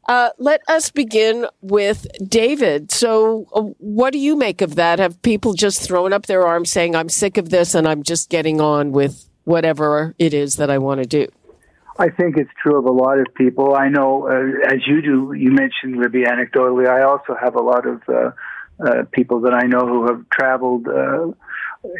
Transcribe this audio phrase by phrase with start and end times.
[0.09, 2.93] Uh, let us begin with David.
[2.93, 5.01] So, uh, what do you make of that?
[5.01, 8.31] Have people just thrown up their arms saying, I'm sick of this and I'm just
[8.31, 11.27] getting on with whatever it is that I want to do?
[11.99, 13.75] I think it's true of a lot of people.
[13.75, 16.89] I know, uh, as you do, you mentioned Libby anecdotally.
[16.89, 18.31] I also have a lot of uh,
[18.85, 21.29] uh, people that I know who have traveled, uh,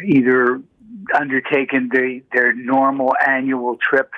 [0.05, 0.61] either
[1.15, 4.11] undertaken the, their normal annual trip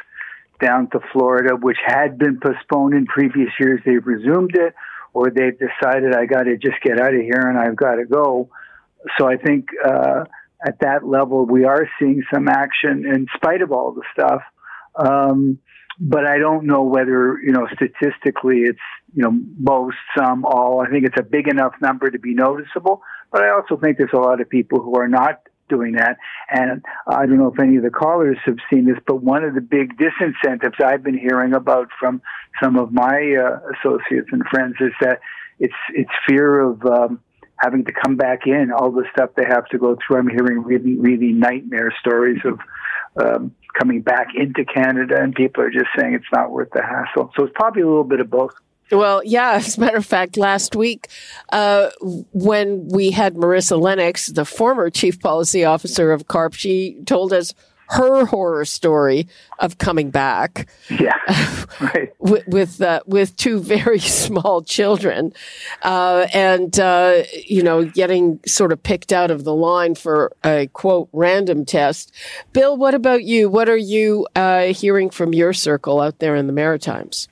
[0.61, 3.79] down to Florida, which had been postponed in previous years.
[3.85, 4.75] They've resumed it,
[5.13, 8.05] or they've decided, I got to just get out of here and I've got to
[8.05, 8.49] go.
[9.17, 10.25] So I think uh,
[10.65, 14.41] at that level, we are seeing some action in spite of all the stuff.
[14.95, 15.59] Um,
[15.99, 18.79] but I don't know whether, you know, statistically it's,
[19.13, 20.81] you know, most, some, all.
[20.81, 23.01] I think it's a big enough number to be noticeable.
[23.31, 26.17] But I also think there's a lot of people who are not doing that.
[26.49, 29.55] And I don't know if any of the callers have seen this, but one of
[29.55, 32.21] the big disincentives I've been hearing about from
[32.63, 35.19] some of my uh, associates and friends is that
[35.59, 37.19] it's it's fear of um,
[37.57, 40.17] having to come back in, all the stuff they have to go through.
[40.17, 42.59] I'm hearing really really nightmare stories of
[43.23, 47.31] um, coming back into Canada, and people are just saying it's not worth the hassle.
[47.35, 48.53] So it's probably a little bit of both.
[48.91, 51.07] Well, yeah, as a matter of fact, last week,
[51.51, 57.33] uh, when we had Marissa Lennox, the former chief policy officer of CARP, she told
[57.33, 57.53] us
[57.89, 59.27] her horror story
[59.57, 60.67] of coming back.
[60.89, 61.17] Yeah,
[61.81, 62.13] right.
[62.19, 65.33] with with, uh, with two very small children,
[65.81, 70.67] uh, and uh, you know, getting sort of picked out of the line for a
[70.67, 72.13] quote random test.
[72.53, 73.49] Bill, what about you?
[73.49, 77.27] What are you uh, hearing from your circle out there in the Maritimes?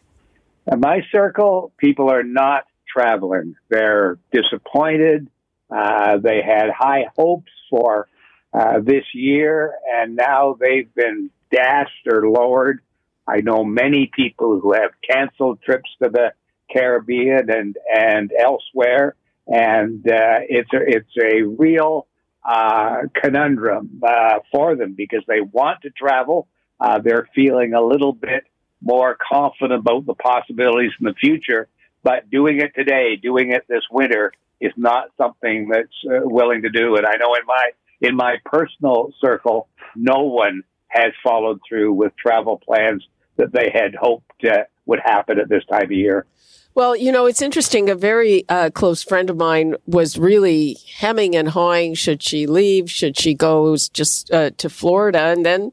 [0.72, 3.56] In my circle, people are not traveling.
[3.70, 5.30] They're disappointed.
[5.70, 8.08] Uh, they had high hopes for
[8.54, 12.82] uh, this year, and now they've been dashed or lowered.
[13.28, 16.34] I know many people who have canceled trips to the
[16.72, 19.16] Caribbean and and elsewhere,
[19.48, 22.08] and uh, it's a, it's a real
[22.48, 26.48] uh, conundrum uh, for them because they want to travel.
[26.80, 28.44] Uh, they're feeling a little bit
[28.82, 31.68] more confident about the possibilities in the future.
[32.04, 34.32] But doing it today, doing it this winter,
[34.62, 36.96] is not something that's uh, willing to do.
[36.96, 37.72] And I know in my
[38.02, 43.06] in my personal circle, no one has followed through with travel plans
[43.38, 46.26] that they had hoped uh, would happen at this time of year.
[46.74, 47.90] Well, you know, it's interesting.
[47.90, 51.96] A very uh, close friend of mine was really hemming and hawing.
[51.96, 52.90] Should she leave?
[52.92, 55.20] Should she go just uh, to Florida?
[55.20, 55.72] And then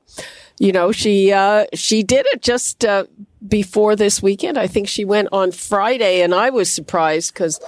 [0.59, 3.05] you know, she uh, she did it just uh,
[3.47, 4.57] before this weekend.
[4.57, 7.61] I think she went on Friday, and I was surprised because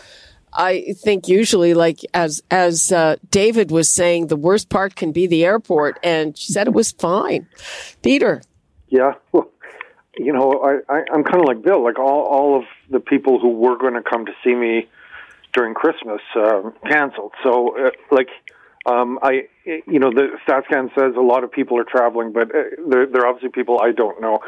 [0.56, 5.26] I think usually, like as as uh, David was saying, the worst part can be
[5.26, 7.46] the airport, and she said it was fine.
[8.02, 8.42] Peter.
[8.88, 9.50] Yeah, well,
[10.16, 11.82] you know, I, I I'm kind of like Bill.
[11.82, 14.88] Like all all of the people who were going to come to see me
[15.52, 17.32] during Christmas uh, canceled.
[17.42, 18.28] So, uh, like
[18.86, 22.62] um, I, you know, the StatsCan says a lot of people are traveling, but uh,
[22.88, 24.40] there, there are obviously people I don't know.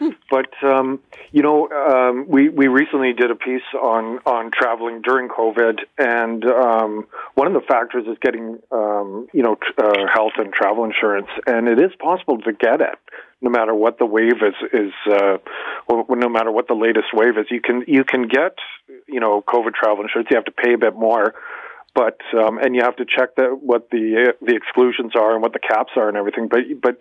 [0.28, 1.00] But um,
[1.30, 6.44] you know, um, we we recently did a piece on on traveling during COVID, and
[6.44, 10.84] um, one of the factors is getting um, you know t- uh, health and travel
[10.84, 12.98] insurance, and it is possible to get it
[13.40, 15.38] no matter what the wave is is uh,
[15.86, 17.46] or no matter what the latest wave is.
[17.50, 18.56] You can you can get
[19.06, 20.28] you know COVID travel insurance.
[20.30, 21.34] You have to pay a bit more
[21.96, 23.30] but um, and you have to check
[23.62, 26.46] what the the exclusions are and what the caps are and everything.
[26.46, 26.98] But but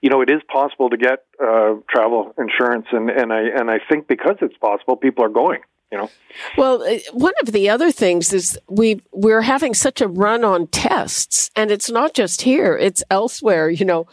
[0.00, 3.80] you know it is possible to get uh, travel insurance, and and I and I
[3.86, 5.60] think because it's possible, people are going.
[5.90, 6.10] You know.
[6.56, 10.68] Well, uh, one of the other things is we we're having such a run on
[10.68, 13.68] tests, and it's not just here; it's elsewhere.
[13.68, 14.06] You know.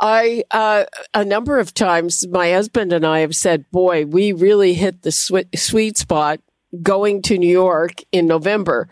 [0.00, 4.74] I, uh, a number of times, my husband and I have said, boy, we really
[4.74, 6.38] hit the sweet spot
[6.82, 8.88] going to New York in November.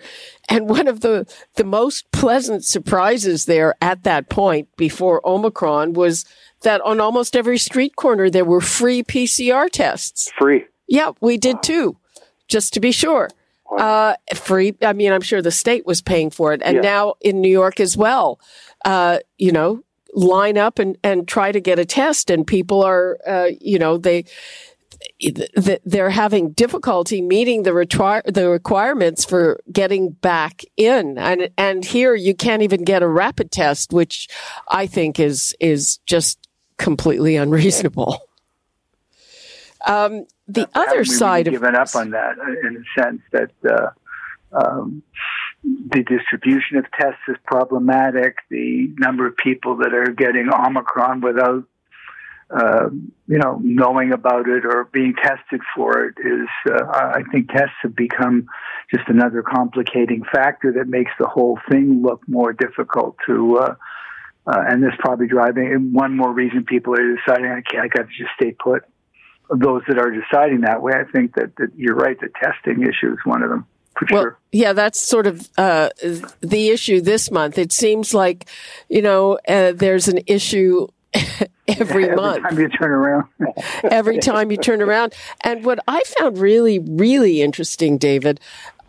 [0.49, 1.27] And one of the,
[1.57, 6.25] the most pleasant surprises there at that point before Omicron was
[6.63, 10.31] that on almost every street corner there were free PCR tests.
[10.39, 10.65] Free.
[10.89, 11.97] Yeah, we did too,
[12.49, 13.29] just to be sure.
[13.77, 14.75] Uh, free.
[14.81, 16.63] I mean, I'm sure the state was paying for it.
[16.65, 16.83] And yeah.
[16.83, 18.39] now in New York as well,
[18.85, 19.83] uh, you know,
[20.15, 23.99] line up and, and try to get a test and people are, uh, you know,
[23.99, 24.25] they,
[25.85, 32.15] they're having difficulty meeting the retri- the requirements for getting back in, and and here
[32.15, 34.29] you can't even get a rapid test, which
[34.71, 36.47] I think is is just
[36.79, 38.19] completely unreasonable.
[39.87, 43.91] Um, the other side of given up on that uh, in the sense that uh,
[44.57, 45.03] um,
[45.63, 48.37] the distribution of tests is problematic.
[48.51, 51.65] The number of people that are getting Omicron without
[52.51, 52.89] uh,
[53.27, 57.75] you know, knowing about it or being tested for it is, uh, I think tests
[57.83, 58.47] have become
[58.95, 63.75] just another complicating factor that makes the whole thing look more difficult to, uh,
[64.47, 68.09] uh, and this probably driving one more reason people are deciding I can't, I got
[68.09, 68.85] to just stay put.
[69.51, 72.19] Those that are deciding that way, I think that, that you're right.
[72.19, 73.67] The testing issue is one of them.
[74.11, 74.39] well, sure.
[74.53, 75.91] yeah, that's sort of uh,
[76.41, 77.59] the issue this month.
[77.59, 78.49] It seems like,
[78.89, 80.89] you know, uh, there's an issue
[81.69, 82.45] every, every month.
[82.45, 83.25] Every time you turn around.
[83.85, 85.15] every time you turn around.
[85.43, 88.41] And what I found really, really interesting, David,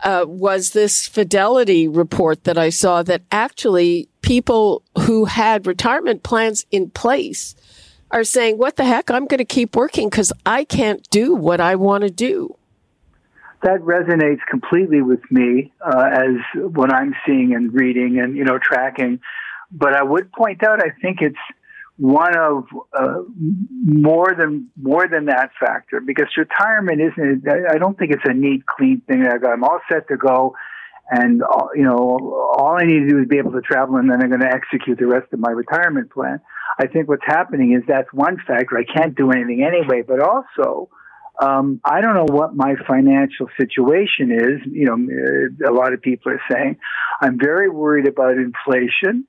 [0.02, 6.66] uh, was this fidelity report that I saw that actually people who had retirement plans
[6.70, 7.54] in place
[8.10, 9.10] are saying, what the heck?
[9.10, 12.56] I'm going to keep working because I can't do what I want to do.
[13.62, 18.58] That resonates completely with me uh, as what I'm seeing and reading and, you know,
[18.58, 19.20] tracking.
[19.72, 21.36] But I would point out, I think it's
[21.98, 22.64] one of
[22.96, 23.22] uh,
[23.84, 27.44] more than more than that factor because retirement isn't.
[27.48, 29.26] I don't think it's a neat, clean thing.
[29.26, 30.54] I got I'm all set to go,
[31.10, 34.08] and all, you know all I need to do is be able to travel, and
[34.08, 36.40] then I'm going to execute the rest of my retirement plan.
[36.78, 38.78] I think what's happening is that's one factor.
[38.78, 40.88] I can't do anything anyway, but also.
[41.40, 44.60] Um, I don't know what my financial situation is.
[44.66, 46.78] You know, a lot of people are saying
[47.20, 49.24] I'm very worried about inflation.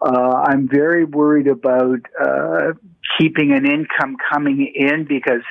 [0.00, 2.72] Uh, I'm very worried about uh,
[3.18, 5.42] keeping an income coming in because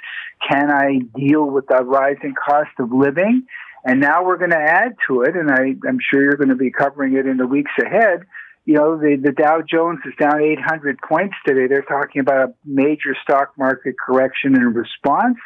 [0.47, 3.43] can I deal with the rising cost of living?
[3.83, 6.55] And now we're going to add to it, and I, I'm sure you're going to
[6.55, 8.21] be covering it in the weeks ahead.
[8.65, 11.67] You know, the, the Dow Jones is down 800 points today.
[11.67, 15.37] They're talking about a major stock market correction in response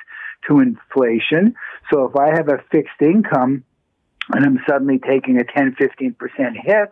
[0.48, 1.54] to inflation.
[1.92, 3.64] So if I have a fixed income
[4.34, 6.16] and I'm suddenly taking a 10, 15%
[6.56, 6.90] hit,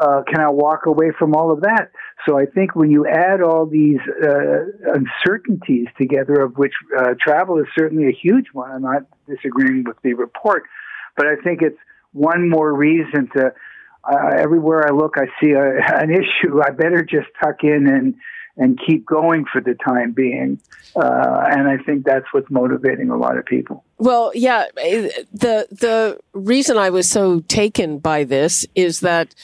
[0.00, 1.90] uh, can I walk away from all of that?
[2.26, 7.58] So I think when you add all these uh, uncertainties together, of which uh, travel
[7.58, 10.64] is certainly a huge one, I'm not disagreeing with the report,
[11.16, 11.78] but I think it's
[12.12, 13.52] one more reason to.
[14.04, 16.60] Uh, everywhere I look, I see a, an issue.
[16.60, 18.16] I better just tuck in and
[18.56, 20.60] and keep going for the time being.
[20.94, 23.84] Uh, and I think that's what's motivating a lot of people.
[23.98, 29.34] Well, yeah, the the reason I was so taken by this is that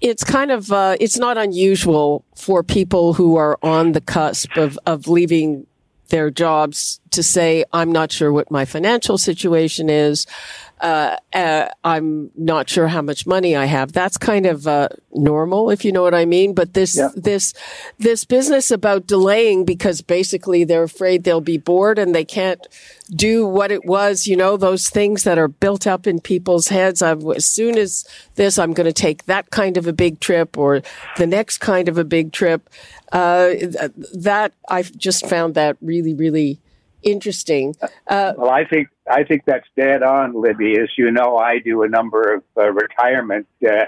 [0.00, 4.78] it's kind of uh, it's not unusual for people who are on the cusp of
[4.86, 5.66] of leaving
[6.08, 10.26] their jobs to say, I'm not sure what my financial situation is.
[10.80, 13.92] uh, uh, I'm not sure how much money I have.
[13.92, 16.52] That's kind of uh, normal, if you know what I mean.
[16.52, 17.08] But this Yeah.
[17.16, 17.54] this
[17.98, 22.60] this business about delaying because basically they're afraid they'll be bored and they can't
[23.10, 24.26] do what it was.
[24.26, 27.00] You know, those things that are built up in people's heads.
[27.00, 30.58] I've, as soon as this, I'm going to take that kind of a big trip
[30.58, 30.82] or
[31.16, 32.68] the next kind of a big trip.
[33.12, 33.54] Uh,
[34.14, 36.58] that I've just found that really, really
[37.02, 37.76] interesting.
[38.08, 40.78] Uh, Well, I think I think that's dead on, Libby.
[40.78, 43.84] As you know, I do a number of uh, retirement uh,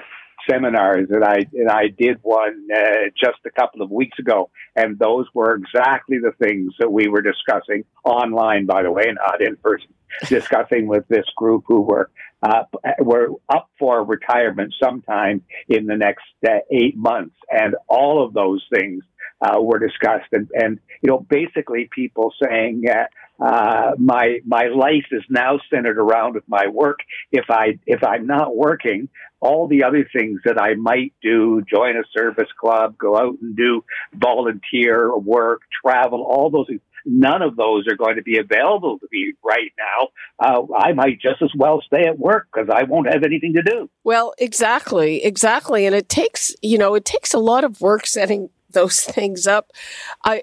[0.49, 4.99] seminars, and I and I did one uh, just a couple of weeks ago, and
[4.99, 9.57] those were exactly the things that we were discussing online, by the way, not in
[9.57, 9.89] person,
[10.29, 12.11] discussing with this group who were
[12.47, 12.65] uh,
[13.01, 18.65] were up for retirement sometime in the next uh, eight months, and all of those
[18.73, 19.03] things
[19.41, 22.85] uh, were discussed, and and you know basically people saying.
[22.91, 23.05] Uh,
[23.39, 27.01] uh, my my life is now centered around my work.
[27.33, 29.11] If I if I'm not working,
[29.41, 33.55] all the other things that I might do, join a service club, go out and
[33.55, 33.85] do
[34.15, 36.81] volunteer work, travel, all those things.
[37.09, 40.09] None of those are going to be available to me right now.
[40.39, 43.63] Uh, I might just as well stay at work because I won't have anything to
[43.63, 43.89] do.
[44.03, 45.87] Well, exactly, exactly.
[45.87, 49.73] And it takes, you know, it takes a lot of work setting those things up.
[50.25, 50.43] I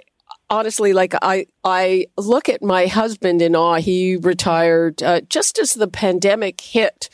[0.49, 3.75] honestly, like, I, I look at my husband in awe.
[3.75, 7.09] He retired, uh, just as the pandemic hit,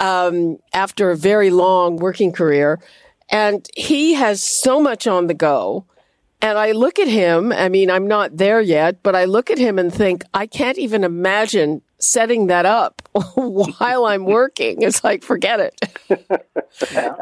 [0.00, 2.80] um, after a very long working career.
[3.30, 5.84] And he has so much on the go.
[6.40, 7.52] And I look at him.
[7.52, 10.78] I mean, I'm not there yet, but I look at him and think, I can't
[10.78, 13.02] even imagine setting that up
[13.34, 14.82] while I'm working.
[14.82, 15.74] It's like, forget it.
[16.92, 17.14] Yeah.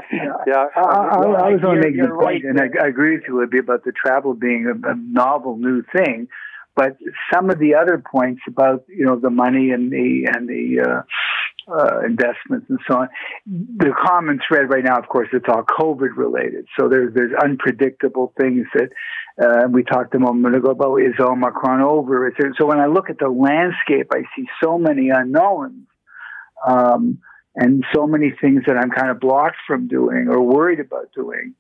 [0.47, 3.17] Yeah, I, I, I was going to make the point, right and I, I agree
[3.17, 6.29] with you, Libby, about the travel being a, a novel new thing.
[6.77, 6.99] But
[7.33, 11.03] some of the other points about you know the money and the and the uh,
[11.69, 13.09] uh, investments and so on,
[13.47, 16.67] the common thread right now, of course, it's all COVID related.
[16.79, 18.91] So there's there's unpredictable things that
[19.43, 22.29] uh, we talked a moment ago about is Omicron over?
[22.29, 25.87] Is there, so when I look at the landscape, I see so many unknowns.
[26.67, 27.19] Um,
[27.57, 31.55] and so many things that I'm kind of blocked from doing or worried about doing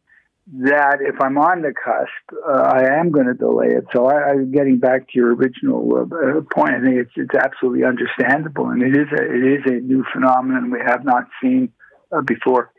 [0.52, 3.84] that if I'm on the cusp, uh, I am going to delay it.
[3.92, 6.74] So I, I'm getting back to your original uh, uh, point.
[6.74, 10.70] I think it's it's absolutely understandable, and it is a it is a new phenomenon
[10.70, 11.72] we have not seen
[12.12, 12.70] uh, before.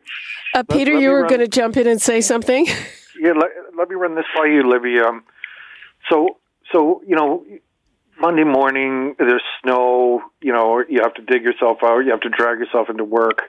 [0.53, 2.67] Uh, Peter, let you were going to jump in and say something?
[3.19, 4.99] Yeah, let, let me run this by you, Libby.
[4.99, 5.23] Um,
[6.07, 6.37] so,
[6.71, 7.43] so you know,
[8.19, 10.21] Monday morning there's snow.
[10.39, 12.01] You know, you have to dig yourself out.
[12.01, 13.41] You have to drag yourself into work.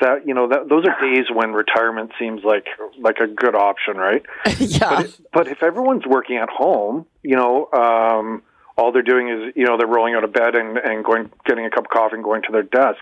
[0.00, 2.66] That you know, that those are days when retirement seems like
[2.98, 4.24] like a good option, right?
[4.58, 5.02] yeah.
[5.02, 8.42] But, but if everyone's working at home, you know, um,
[8.76, 11.64] all they're doing is, you know, they're rolling out of bed and, and going, getting
[11.64, 12.98] a cup of coffee and going to their desk.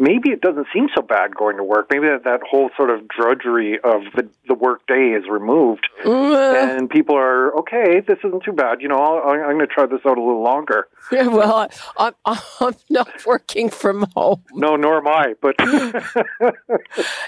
[0.00, 1.88] Maybe it doesn't seem so bad going to work.
[1.90, 5.86] Maybe that, that whole sort of drudgery of the, the work day is removed.
[6.06, 8.80] And people are, okay, this isn't too bad.
[8.80, 10.88] You know, I'll, I'm going to try this out a little longer.
[11.12, 14.42] well, I, I'm, I'm not working from home.
[14.54, 15.34] No, nor am I.
[15.42, 15.56] But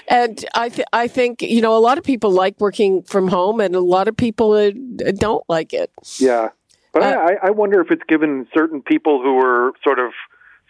[0.07, 3.59] And I, th- I think, you know, a lot of people like working from home
[3.59, 4.71] and a lot of people uh,
[5.15, 5.91] don't like it.
[6.17, 6.49] Yeah.
[6.91, 10.11] But Uh, I, I wonder if it's given certain people who are sort of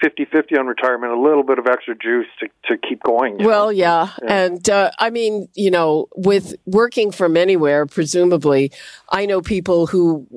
[0.04, 3.38] 50 50 on retirement a little bit of extra juice to, to keep going.
[3.38, 3.70] Well, know?
[3.70, 4.10] yeah.
[4.28, 8.72] And uh, I mean, you know, with working from anywhere, presumably,
[9.10, 10.28] I know people who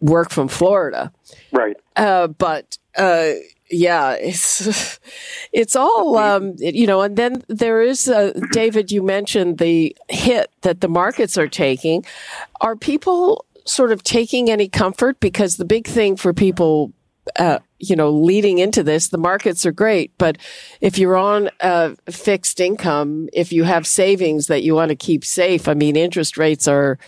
[0.00, 1.12] work from Florida.
[1.50, 1.76] Right.
[1.96, 3.30] Uh, but uh,
[3.70, 5.00] yeah, it's
[5.52, 7.02] it's all um, you know.
[7.02, 8.92] And then there is uh, David.
[8.92, 12.04] You mentioned the hit that the markets are taking.
[12.60, 16.92] Are people sort of taking any comfort because the big thing for people?
[17.36, 20.36] Uh, you know, leading into this, the markets are great, but
[20.80, 25.24] if you're on a fixed income, if you have savings that you want to keep
[25.24, 26.98] safe, I mean, interest rates are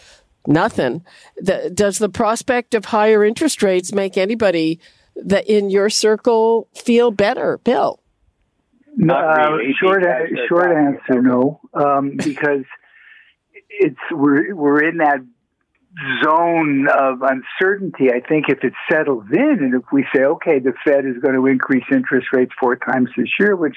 [0.46, 1.04] nothing.
[1.36, 4.78] The, does the prospect of higher interest rates make anybody
[5.16, 8.00] that in your circle feel better, Bill?
[8.96, 12.64] Not Uh, short because a- of short answer, no, um, because
[13.68, 15.20] it's we're we're in that
[16.25, 18.09] zone of uncertainty.
[18.11, 21.35] I think if it settles in, and if we say, okay, the Fed is going
[21.35, 23.76] to increase interest rates four times this year, which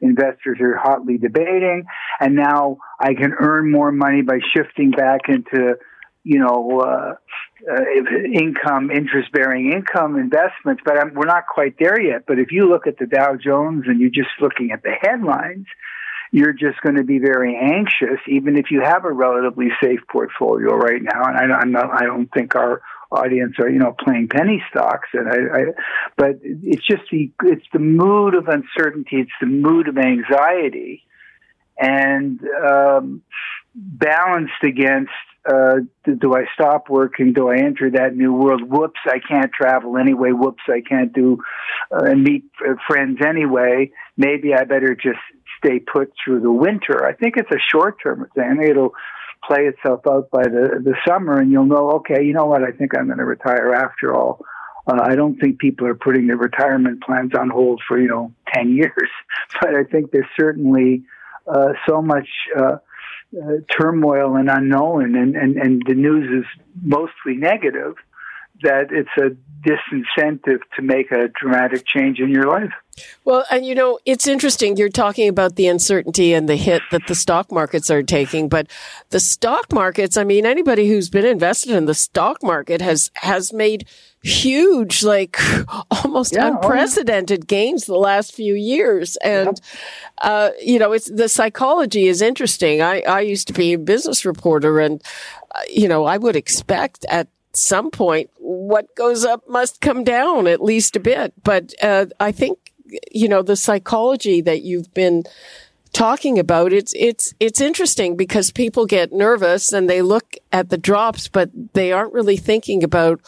[0.00, 1.84] investors are hotly debating,
[2.20, 5.76] and now I can earn more money by shifting back into
[6.24, 7.14] you know, uh,
[7.70, 7.82] uh,
[8.32, 12.24] income, interest-bearing income investments, but I'm, we're not quite there yet.
[12.26, 15.66] But if you look at the Dow Jones and you're just looking at the headlines,
[16.34, 20.74] you're just going to be very anxious, even if you have a relatively safe portfolio
[20.74, 21.22] right now.
[21.22, 25.08] And I, I'm not, I don't think our audience are you know playing penny stocks
[25.12, 25.64] and I, I
[26.16, 31.04] but it's just the it's the mood of uncertainty it's the mood of anxiety
[31.78, 33.22] and um,
[33.72, 35.12] balanced against
[35.46, 35.74] uh,
[36.04, 37.32] do, I stop working?
[37.32, 38.62] Do I enter that new world?
[38.66, 40.30] Whoops, I can't travel anyway.
[40.30, 41.38] Whoops, I can't do
[41.90, 43.90] uh, meet uh, friends anyway.
[44.16, 45.18] Maybe I better just
[45.58, 47.04] stay put through the winter.
[47.04, 48.60] I think it's a short term thing.
[48.62, 48.94] It'll
[49.46, 51.90] play itself out by the the summer, and you'll know.
[51.96, 52.62] Okay, you know what?
[52.62, 54.40] I think I'm going to retire after all.
[54.86, 58.32] Uh, I don't think people are putting their retirement plans on hold for you know
[58.54, 59.10] ten years,
[59.60, 61.02] but I think there's certainly
[61.46, 62.28] uh, so much.
[62.56, 62.76] Uh,
[63.42, 67.94] uh, turmoil and unknown, and, and, and the news is mostly negative,
[68.62, 72.72] that it's a disincentive to make a dramatic change in your life.
[73.24, 74.76] Well, and you know, it's interesting.
[74.76, 78.68] You're talking about the uncertainty and the hit that the stock markets are taking, but
[79.10, 83.52] the stock markets, I mean, anybody who's been invested in the stock market has, has
[83.52, 83.88] made
[84.22, 85.38] huge, like
[86.04, 87.46] almost yeah, unprecedented oh, yeah.
[87.46, 89.16] gains the last few years.
[89.16, 89.60] And,
[90.22, 92.80] uh, you know, it's the psychology is interesting.
[92.80, 95.02] I, I used to be a business reporter and,
[95.52, 100.46] uh, you know, I would expect at some point what goes up must come down
[100.46, 101.32] at least a bit.
[101.42, 102.58] But, uh, I think
[103.10, 105.24] you know, the psychology that you've been
[105.92, 110.78] talking about, it's, it's, it's interesting because people get nervous and they look at the
[110.78, 113.20] drops, but they aren't really thinking about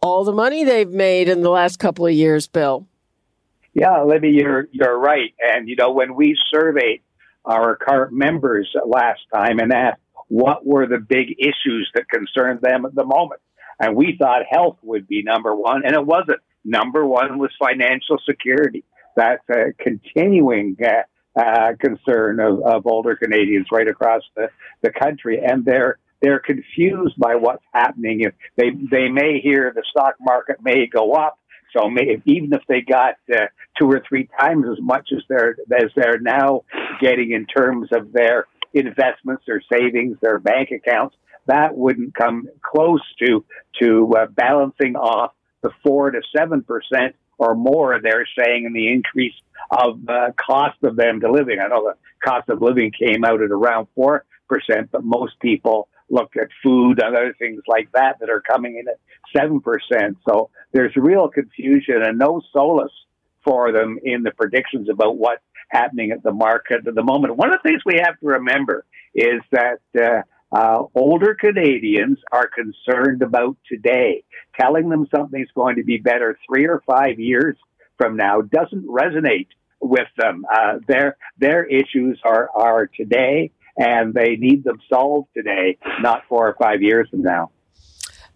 [0.00, 2.86] all the money they've made in the last couple of years, Bill.
[3.72, 5.34] Yeah, Libby, you're, you're right.
[5.40, 7.00] And, you know, when we surveyed
[7.44, 12.86] our current members last time and asked what were the big issues that concerned them
[12.86, 13.40] at the moment,
[13.80, 16.40] and we thought health would be number one, and it wasn't.
[16.66, 18.84] Number one was financial security
[19.16, 24.48] that's a continuing uh, uh, concern of, of older Canadians right across the,
[24.82, 28.20] the country, and they're they're confused by what's happening.
[28.22, 31.38] If they they may hear the stock market may go up,
[31.76, 33.46] so may, even if they got uh,
[33.78, 36.62] two or three times as much as they're as they're now
[37.00, 43.02] getting in terms of their investments, their savings, their bank accounts, that wouldn't come close
[43.18, 43.44] to
[43.80, 45.32] to uh, balancing off
[45.62, 49.34] the four to seven percent or more they're saying in the increase
[49.70, 51.58] of uh, cost of them to living.
[51.60, 54.20] I know the cost of living came out at around 4%,
[54.92, 58.86] but most people look at food and other things like that that are coming in
[58.88, 59.00] at
[59.36, 60.16] 7%.
[60.28, 62.92] So there's real confusion and no solace
[63.42, 67.36] for them in the predictions about what's happening at the market at the moment.
[67.36, 70.22] One of the things we have to remember is that uh,
[70.54, 74.24] uh, older Canadians are concerned about today.
[74.58, 77.56] Telling them something's going to be better three or five years
[77.98, 79.48] from now doesn't resonate
[79.80, 80.44] with them.
[80.52, 86.48] Uh, their their issues are are today, and they need them solved today, not four
[86.48, 87.50] or five years from now.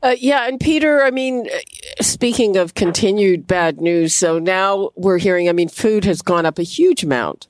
[0.01, 1.49] Uh, yeah, and Peter, I mean,
[2.01, 6.59] speaking of continued bad news, so now we're hearing, I mean, food has gone up
[6.59, 7.49] a huge amount.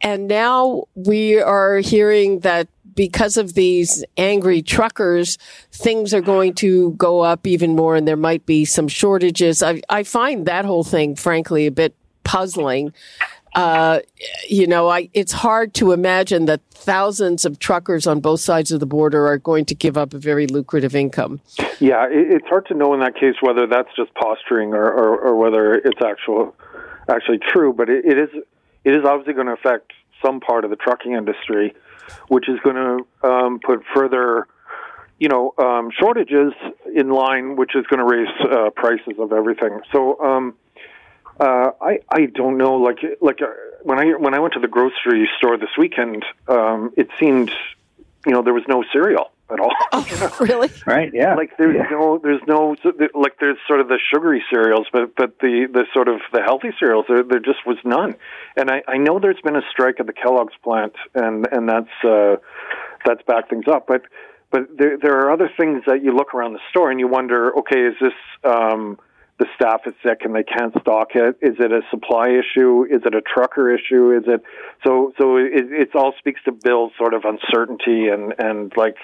[0.00, 5.38] And now we are hearing that because of these angry truckers,
[5.70, 9.62] things are going to go up even more and there might be some shortages.
[9.62, 12.92] I, I find that whole thing, frankly, a bit puzzling.
[13.54, 14.00] Uh,
[14.48, 18.80] you know, I, it's hard to imagine that thousands of truckers on both sides of
[18.80, 21.40] the border are going to give up a very lucrative income.
[21.78, 25.18] Yeah, it, it's hard to know in that case whether that's just posturing or, or,
[25.18, 26.54] or whether it's actual,
[27.08, 27.72] actually true.
[27.72, 28.28] But it, it is
[28.84, 29.92] it is obviously going to affect
[30.24, 31.74] some part of the trucking industry
[32.28, 34.46] which is going to um, put further,
[35.18, 36.52] you know, um, shortages
[36.94, 39.80] in line, which is going to raise uh, prices of everything.
[39.92, 40.54] So um,
[41.38, 43.46] uh, I I don't know, like like uh,
[43.82, 47.50] when I when I went to the grocery store this weekend, um, it seemed,
[48.24, 49.72] you know, there was no cereal at all.
[49.92, 50.70] Oh, really?
[50.86, 51.10] Right?
[51.12, 51.34] Yeah.
[51.34, 51.88] Like there's yeah.
[51.90, 52.76] no, there's no,
[53.14, 56.70] like there's sort of the sugary cereals, but but the the sort of the healthy
[56.78, 58.16] cereals, there there just was none.
[58.56, 62.04] And I I know there's been a strike at the Kellogg's plant, and and that's
[62.04, 62.36] uh,
[63.04, 63.86] that's backed things up.
[63.86, 64.02] But
[64.50, 67.56] but there there are other things that you look around the store and you wonder,
[67.58, 68.12] okay, is this
[68.44, 68.98] um,
[69.38, 71.36] the staff is sick and they can't stock it?
[71.42, 72.84] Is it a supply issue?
[72.84, 74.16] Is it a trucker issue?
[74.16, 74.42] Is it
[74.86, 75.12] so?
[75.18, 78.96] So it, it all speaks to Bill's sort of uncertainty and and like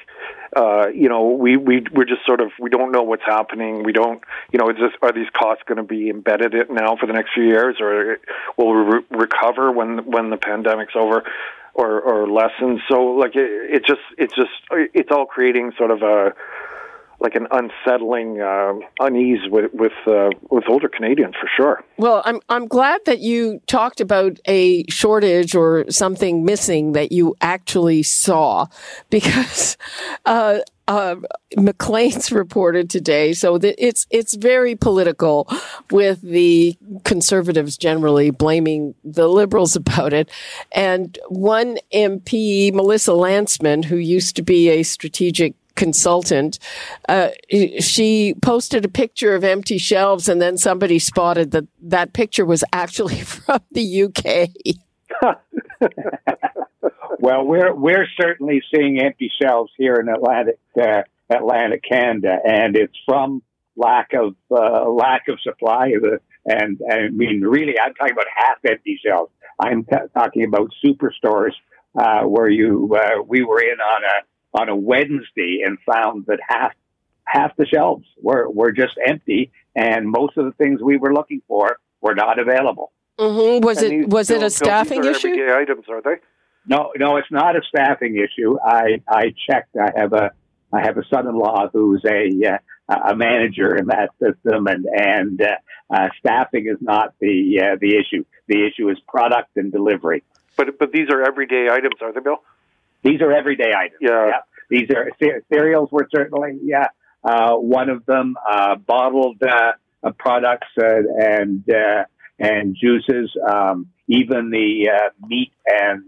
[0.57, 3.83] uh, you know we we we're just sort of we don't know what's happening.
[3.83, 6.97] We don't you know is this are these costs going to be embedded it now
[6.97, 8.18] for the next few years or
[8.57, 11.25] will we re- recover when when the pandemic's over?
[11.75, 12.83] Or, or lessons.
[12.87, 16.35] So like it, it just it's just it's all creating sort of a
[17.22, 21.85] like an unsettling uh, unease with with, uh, with older Canadians for sure.
[21.96, 27.37] Well, I'm I'm glad that you talked about a shortage or something missing that you
[27.40, 28.66] actually saw,
[29.11, 29.76] because
[30.26, 30.58] uh,
[30.88, 31.16] uh,
[31.56, 35.48] Maclean's reported today, so it's it's very political,
[35.92, 40.28] with the conservatives generally blaming the liberals about it,
[40.72, 46.58] and one MP, Melissa Lantsman, who used to be a strategic consultant,
[47.08, 47.30] uh,
[47.80, 52.64] she posted a picture of empty shelves, and then somebody spotted that that picture was
[52.72, 54.48] actually from the UK.
[57.18, 62.96] well, we're we're certainly seeing empty shelves here in Atlantic uh, Atlantic Canada, and it's
[63.06, 63.42] from
[63.76, 65.92] lack of uh, lack of supply.
[65.94, 69.32] And, and I mean, really, I'm talking about half empty shelves.
[69.61, 71.52] I'm t- talking about superstores
[71.98, 76.38] uh, where you uh, we were in on a on a Wednesday and found that
[76.46, 76.72] half
[77.24, 81.42] half the shelves were were just empty, and most of the things we were looking
[81.48, 82.92] for were not available.
[83.18, 83.64] Mm-hmm.
[83.64, 85.28] Was and it was it a staffing issue?
[85.28, 86.16] Everyday items, are they?
[86.66, 88.58] No, no, it's not a staffing issue.
[88.64, 89.76] I I checked.
[89.76, 90.30] I have a
[90.72, 92.58] I have a son-in-law who's a uh,
[93.10, 97.96] a manager in that system, and and uh, uh, staffing is not the uh, the
[97.96, 98.24] issue.
[98.48, 100.24] The issue is product and delivery.
[100.56, 102.42] But but these are everyday items, are they, Bill?
[103.02, 103.98] These are everyday items.
[104.00, 104.26] Yeah.
[104.26, 104.40] yeah.
[104.70, 105.10] These are
[105.52, 105.90] cereals.
[105.92, 106.88] Were certainly yeah
[107.24, 108.36] uh, one of them.
[108.50, 109.42] Uh, bottled
[110.18, 111.64] products and
[112.38, 113.30] and juices.
[113.48, 116.04] Um, even the meat and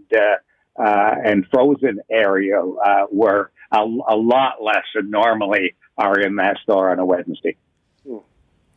[0.77, 2.61] and frozen area
[3.11, 7.55] were a, a lot less than normally are in that store on a Wednesday.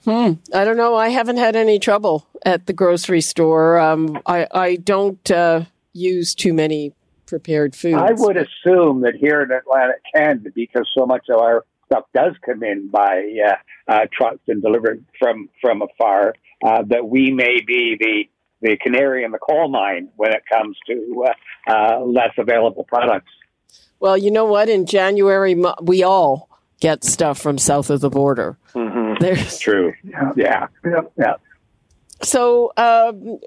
[0.04, 0.34] Hmm.
[0.54, 0.94] I don't know.
[0.94, 3.78] I haven't had any trouble at the grocery store.
[3.78, 6.92] Um, I, I don't uh, use too many
[7.28, 7.96] prepared foods.
[7.96, 12.32] I would assume that here in Atlantic Canada, because so much of our stuff does
[12.44, 17.60] come in by uh, uh, trucks and delivered from from afar, uh, that we may
[17.60, 18.24] be the
[18.60, 23.30] the canary in the coal mine when it comes to uh, uh, less available products.
[24.00, 24.68] Well, you know what?
[24.68, 26.48] In January, we all
[26.80, 28.56] get stuff from south of the border.
[28.74, 29.14] Mm-hmm.
[29.20, 29.92] There's true.
[30.04, 30.32] Yeah.
[30.36, 30.66] Yeah.
[30.84, 31.00] Yeah.
[31.18, 31.34] yeah.
[32.22, 33.38] So, um,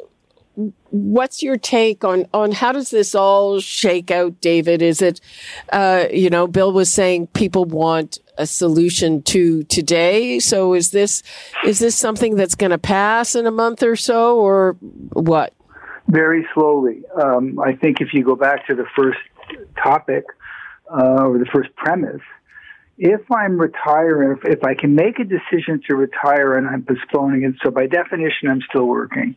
[0.89, 4.81] what's your take on on how does this all shake out, David?
[4.81, 5.21] Is it,
[5.71, 10.39] uh, you know, Bill was saying people want a solution to today.
[10.39, 11.23] So, is this
[11.65, 14.77] is this something that's going to pass in a month or so, or
[15.13, 15.53] what?
[16.07, 17.03] Very slowly.
[17.21, 19.19] Um, I think if you go back to the first
[19.81, 20.25] topic
[20.91, 22.21] uh, or the first premise,
[23.03, 27.41] if I'm retiring, if, if I can make a decision to retire and I'm postponing
[27.43, 29.35] it, so by definition, I'm still working.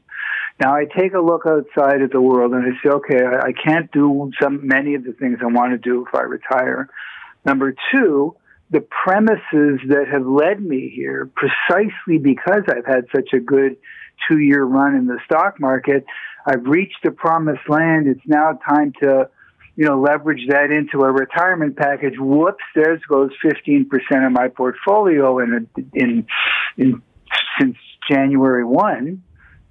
[0.61, 3.53] Now I take a look outside at the world and I say, okay, I, I
[3.53, 6.91] can't do some many of the things I want to do if I retire.
[7.47, 8.37] Number two,
[8.71, 13.79] the premises that have led me here, precisely because I've had such a good
[14.31, 16.05] two year run in the stock market,
[16.47, 18.09] I've reached the promised land.
[18.09, 19.31] It's now time to
[19.77, 22.15] you know, leverage that into a retirement package.
[22.19, 23.87] Whoops, there goes 15%
[24.27, 26.27] of my portfolio in, in,
[26.77, 27.03] in,
[27.59, 27.77] since
[28.09, 29.23] January 1,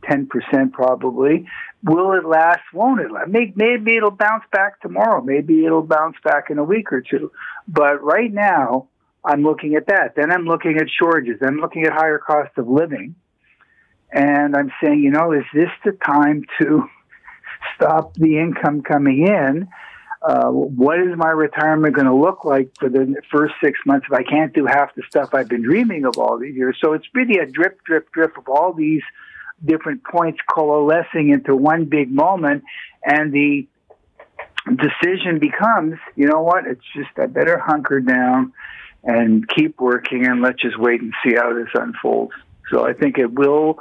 [0.04, 1.48] 10% probably.
[1.84, 2.62] Will it last?
[2.74, 3.30] Won't it last?
[3.30, 5.22] Maybe, maybe it'll bounce back tomorrow.
[5.22, 7.32] Maybe it'll bounce back in a week or two.
[7.68, 8.88] But right now,
[9.24, 10.16] I'm looking at that.
[10.18, 11.39] Then I'm looking at shortages.
[11.46, 13.16] I'm looking at higher cost of living.
[14.12, 16.84] And I'm saying, you know, is this the time to
[17.76, 19.70] stop the income coming in
[20.24, 24.14] uh, what is my retirement going to look like for the first six months if
[24.14, 26.78] I can't do half the stuff I've been dreaming of all these years?
[26.82, 29.02] So it's really a drip, drip, drip of all these
[29.66, 32.64] different points coalescing into one big moment.
[33.04, 33.68] And the
[34.66, 36.68] decision becomes, you know what?
[36.68, 38.54] It's just, I better hunker down
[39.04, 42.34] and keep working and let's just wait and see how this unfolds.
[42.69, 43.80] So I think it will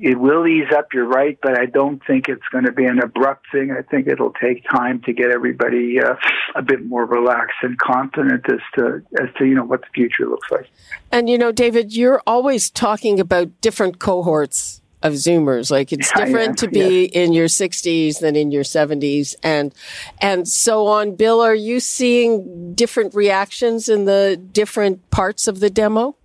[0.00, 0.88] it will ease up.
[0.92, 3.70] You're right, but I don't think it's going to be an abrupt thing.
[3.70, 6.16] I think it'll take time to get everybody uh,
[6.54, 10.26] a bit more relaxed and confident as to as to you know what the future
[10.26, 10.68] looks like.
[11.12, 15.70] And you know, David, you're always talking about different cohorts of Zoomers.
[15.70, 17.10] Like it's different to be yes.
[17.12, 19.72] in your 60s than in your 70s, and
[20.20, 21.14] and so on.
[21.14, 26.16] Bill, are you seeing different reactions in the different parts of the demo?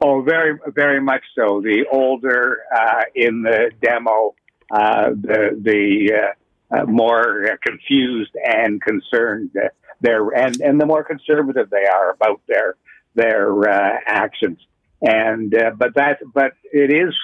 [0.00, 1.62] Oh, very, very much so.
[1.62, 4.34] The older uh, in the demo,
[4.70, 9.52] uh, the the uh, uh more confused and concerned
[10.00, 12.76] they're and and the more conservative they are about their
[13.14, 14.58] their uh, actions.
[15.00, 17.14] And uh, but that but it is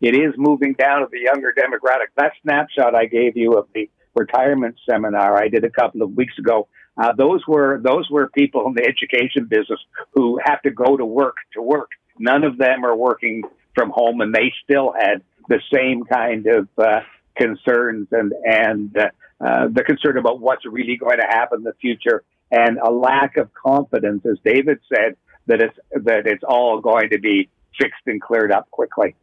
[0.00, 2.08] it is moving down to the younger demographic.
[2.16, 6.38] That snapshot I gave you of the retirement seminar I did a couple of weeks
[6.38, 6.68] ago.
[6.98, 9.80] Uh, those were those were people in the education business
[10.12, 11.90] who have to go to work to work.
[12.18, 16.68] None of them are working from home, and they still had the same kind of
[16.76, 17.00] uh,
[17.36, 19.08] concerns and and uh,
[19.40, 23.36] uh, the concern about what's really going to happen in the future and a lack
[23.36, 28.20] of confidence, as David said, that it's that it's all going to be fixed and
[28.20, 29.14] cleared up quickly.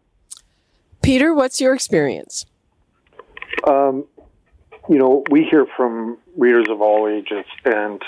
[1.01, 2.45] Peter, what's your experience?
[3.67, 4.05] Um,
[4.89, 8.01] you know, we hear from readers of all ages, and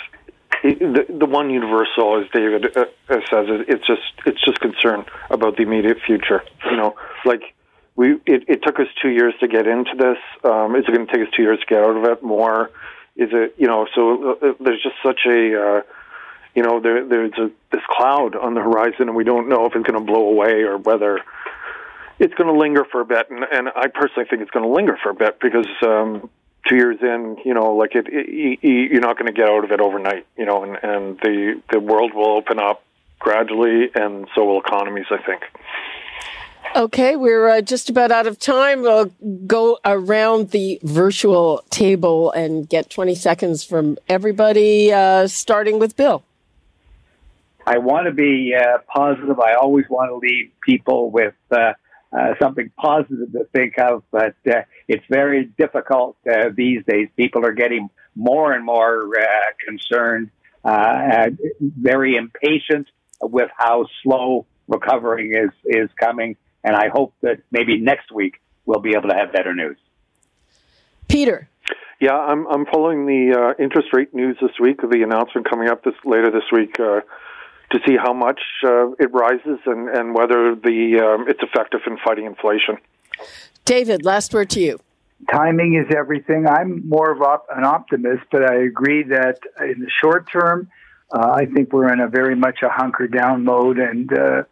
[0.64, 5.58] the the one universal, as David uh, uh says, it's just it's just concern about
[5.58, 6.44] the immediate future.
[6.70, 7.42] You know, like
[7.96, 10.18] we it, it took us two years to get into this.
[10.44, 12.24] Um, is it going to take us two years to get out of it?
[12.24, 12.72] More?
[13.16, 13.88] Is it you know?
[13.96, 15.82] So uh, uh, there's just such a uh,
[16.56, 19.76] you know there there's a, this cloud on the horizon, and we don't know if
[19.76, 21.22] it's going to blow away or whether
[22.20, 23.30] it's going to linger for a bit.
[23.30, 26.30] And, and I personally think it's going to linger for a bit because um,
[26.68, 29.64] two years in, you know, like it, it, it you're not going to get out
[29.64, 32.84] of it overnight, you know, and, and the the world will open up
[33.20, 35.06] gradually, and so will economies.
[35.12, 35.44] I think.
[36.76, 38.82] Okay, we're uh, just about out of time.
[38.82, 39.12] We'll
[39.48, 46.24] go around the virtual table and get 20 seconds from everybody, uh, starting with Bill.
[47.66, 49.40] I want to be uh, positive.
[49.40, 51.34] I always want to leave people with
[52.12, 57.10] uh, something positive to think of, but uh, it's very difficult uh, these days.
[57.18, 59.26] People are getting more and more uh,
[59.66, 60.30] concerned,
[60.64, 62.88] uh, very impatient
[63.22, 68.82] with how slow recovering is is coming, and I hope that maybe next week we'll
[68.82, 69.78] be able to have better news.
[71.08, 71.50] Peter.
[72.00, 74.82] Yeah, I'm I'm following the uh, interest rate news this week.
[74.82, 76.78] The announcement coming up this later this week
[77.72, 81.98] to see how much uh, it rises and, and whether the um, it's effective in
[81.98, 82.78] fighting inflation.
[83.66, 84.80] David, last word to you.
[85.32, 86.48] Timing is everything.
[86.48, 90.70] I'm more of op- an optimist, but I agree that in the short term,
[91.12, 94.44] uh, I think we're in a very much a hunker down mode and uh, uh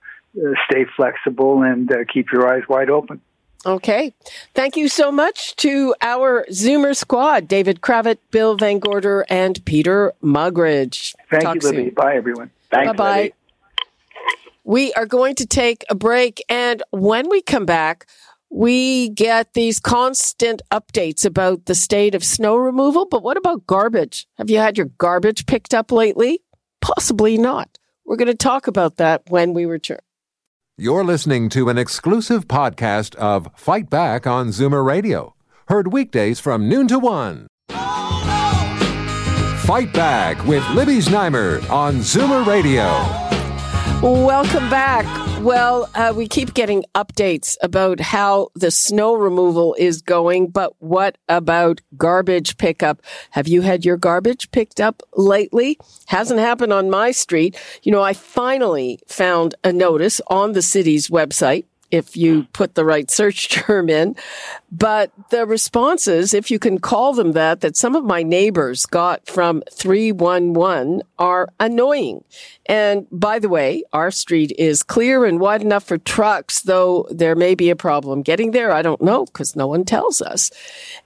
[0.70, 3.22] stay flexible and uh, keep your eyes wide open.
[3.66, 4.14] Okay.
[4.54, 11.16] Thank you so much to our Zoomer squad, David Cravit, Bill VanGorder, and Peter Muggeridge.
[11.32, 11.86] Thank Talk you, Libby.
[11.86, 11.94] Soon.
[11.96, 12.52] Bye, everyone.
[12.70, 13.32] Thanks, bye bye.
[14.64, 16.44] We are going to take a break.
[16.50, 18.08] And when we come back,
[18.50, 23.06] we get these constant updates about the state of snow removal.
[23.06, 24.28] But what about garbage?
[24.38, 26.42] Have you had your garbage picked up lately?
[26.82, 27.78] Possibly not.
[28.06, 30.00] We're going to talk about that when we return.
[30.78, 35.36] You're listening to an exclusive podcast of Fight Back on Zoomer Radio,
[35.68, 37.48] heard weekdays from noon to one.
[39.66, 42.86] Fight Back with Libby Znaimer on Zoomer Radio.
[44.08, 45.06] Welcome back.
[45.42, 51.18] Well, uh, we keep getting updates about how the snow removal is going, but what
[51.28, 53.02] about garbage pickup?
[53.32, 55.80] Have you had your garbage picked up lately?
[56.06, 57.58] Hasn't happened on my street.
[57.82, 62.86] You know, I finally found a notice on the city's website if you put the
[62.86, 64.16] right search term in.
[64.72, 69.26] But the responses, if you can call them that, that some of my neighbors got
[69.26, 72.24] from 311 are annoying.
[72.66, 77.36] And by the way, our street is clear and wide enough for trucks, though there
[77.36, 78.72] may be a problem getting there.
[78.72, 80.52] I don't know because no one tells us.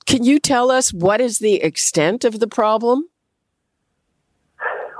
[0.06, 3.10] can you tell us what is the extent of the problem?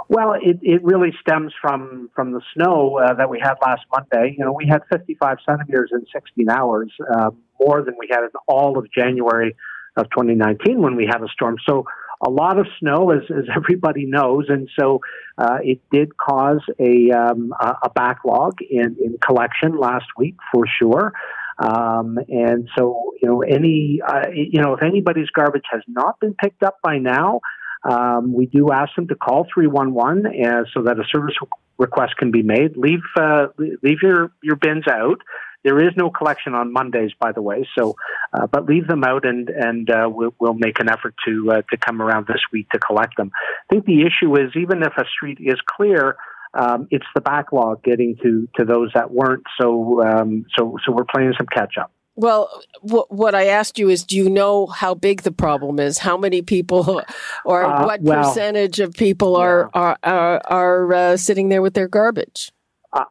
[0.08, 4.36] Well, it, it really stems from from the snow uh, that we had last Monday.
[4.38, 8.30] You know, we had 55 centimeters in 16 hours, uh, more than we had in
[8.48, 9.56] all of January
[9.98, 11.56] of 2019 when we had a storm.
[11.68, 11.86] So
[12.26, 15.02] a lot of snow, as, as everybody knows, and so
[15.38, 21.14] uh, it did cause a um, a backlog in, in collection last week for sure.
[21.58, 26.34] Um, and so, you know, any, uh, you know, if anybody's garbage has not been
[26.34, 27.42] picked up by now,
[27.84, 31.36] um, we do ask them to call 311 uh, so that a service
[31.78, 32.76] request can be made.
[32.76, 35.20] Leave, uh, leave your, your bins out.
[35.64, 37.68] There is no collection on Mondays, by the way.
[37.76, 37.96] So,
[38.34, 41.62] uh, but leave them out, and and uh, we'll, we'll make an effort to uh,
[41.72, 43.32] to come around this week to collect them.
[43.34, 46.18] I think the issue is even if a street is clear,
[46.56, 49.44] um, it's the backlog getting to, to those that weren't.
[49.62, 51.92] So, um, so, so we're playing some catch up.
[52.18, 52.50] Well,
[52.86, 55.98] w- what I asked you is, do you know how big the problem is?
[55.98, 57.04] How many people,
[57.46, 59.82] or uh, what well, percentage of people are yeah.
[59.82, 62.52] are are, are uh, sitting there with their garbage?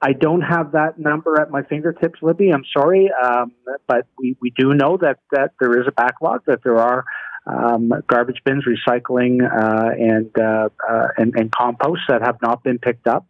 [0.01, 2.51] I don't have that number at my fingertips, Libby.
[2.51, 3.53] I'm sorry, um,
[3.87, 7.05] but we, we do know that, that there is a backlog, that there are
[7.47, 12.79] um, garbage bins, recycling, uh, and, uh, uh, and, and compost that have not been
[12.79, 13.27] picked up.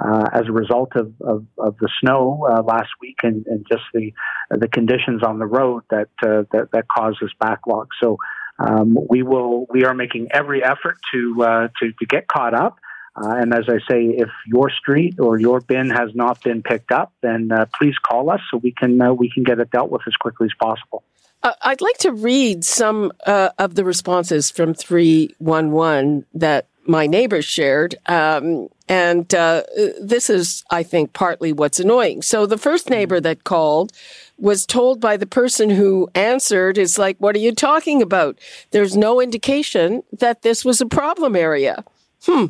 [0.00, 3.82] Uh, as a result of, of, of the snow uh, last week and, and just
[3.92, 4.12] the
[4.50, 7.88] the conditions on the road that uh, that, that causes backlog.
[8.00, 8.16] So
[8.60, 12.78] um, we will we are making every effort to uh, to, to get caught up.
[13.16, 17.12] And as I say, if your street or your bin has not been picked up,
[17.20, 20.44] then please call us so we can we can get it dealt with as quickly
[20.44, 21.02] as possible.
[21.42, 27.44] Uh, I'd like to read some uh, of the responses from 311 that my neighbors
[27.44, 27.94] shared.
[28.06, 29.62] Um, and uh,
[30.00, 32.22] this is, I think, partly what's annoying.
[32.22, 33.92] So the first neighbor that called
[34.38, 38.38] was told by the person who answered, is like, what are you talking about?
[38.70, 41.84] There's no indication that this was a problem area.
[42.24, 42.46] Hmm.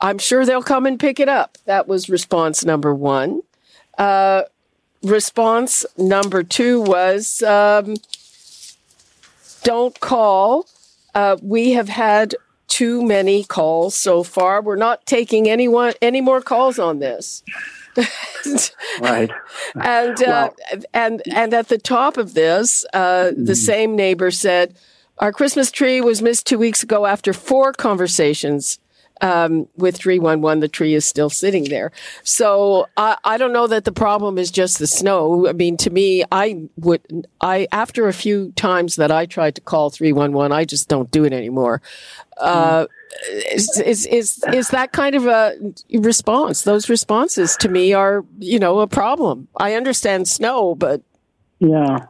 [0.00, 1.58] I'm sure they'll come and pick it up.
[1.64, 3.40] That was response number one.
[3.96, 4.42] Uh,
[5.04, 7.96] response number two was um,
[9.62, 10.66] don't call.
[11.14, 12.34] Uh, we have had
[12.68, 14.60] too many calls so far.
[14.60, 17.42] We're not taking anyone any more calls on this.
[19.00, 19.30] right.
[19.80, 20.56] And uh, well,
[20.92, 23.56] and and at the top of this, uh, the mm.
[23.56, 24.74] same neighbor said,
[25.18, 28.80] "Our Christmas tree was missed two weeks ago after four conversations."
[29.24, 31.92] Um, with 311, the tree is still sitting there.
[32.24, 35.48] So I, I don't know that the problem is just the snow.
[35.48, 39.62] I mean, to me, I would, I, after a few times that I tried to
[39.62, 41.80] call 311, I just don't do it anymore.
[42.36, 42.86] Uh,
[43.30, 45.54] is, is, is, is that kind of a
[45.94, 46.62] response?
[46.62, 49.48] Those responses to me are, you know, a problem.
[49.56, 51.00] I understand snow, but.
[51.60, 52.06] Yeah.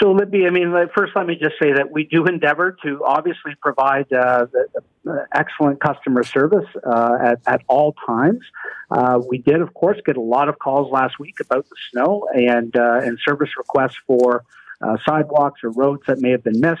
[0.00, 3.54] So, Libby, I mean, first, let me just say that we do endeavor to obviously
[3.60, 4.68] provide uh, the,
[5.04, 8.42] the excellent customer service uh, at, at all times.
[8.90, 12.28] Uh, we did, of course, get a lot of calls last week about the snow
[12.32, 14.44] and uh, and service requests for
[14.80, 16.80] uh, sidewalks or roads that may have been missed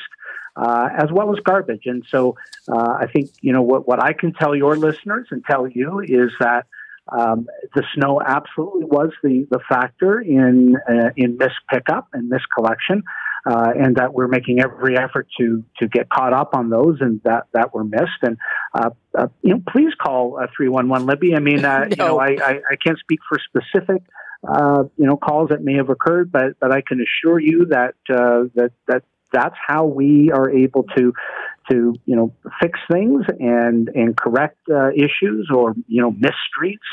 [0.58, 1.86] uh, as well as garbage.
[1.86, 2.36] And so
[2.68, 6.00] uh, I think, you know, what, what I can tell your listeners and tell you
[6.00, 6.66] is that
[7.16, 12.42] um, the snow absolutely was the, the factor in, uh, in missed pickup and this
[12.54, 13.02] collection.
[13.46, 17.20] Uh, and that we're making every effort to to get caught up on those and
[17.22, 18.20] that that were missed.
[18.20, 18.36] And
[18.74, 21.34] uh, uh, you know, please call uh, three one one Libby.
[21.34, 21.86] I mean, uh, no.
[21.90, 24.02] you know, I, I, I can't speak for specific
[24.46, 27.94] uh, you know calls that may have occurred, but but I can assure you that
[28.08, 31.12] that that that's how we are able to
[31.70, 36.32] to you know fix things and and correct uh, issues or you know miss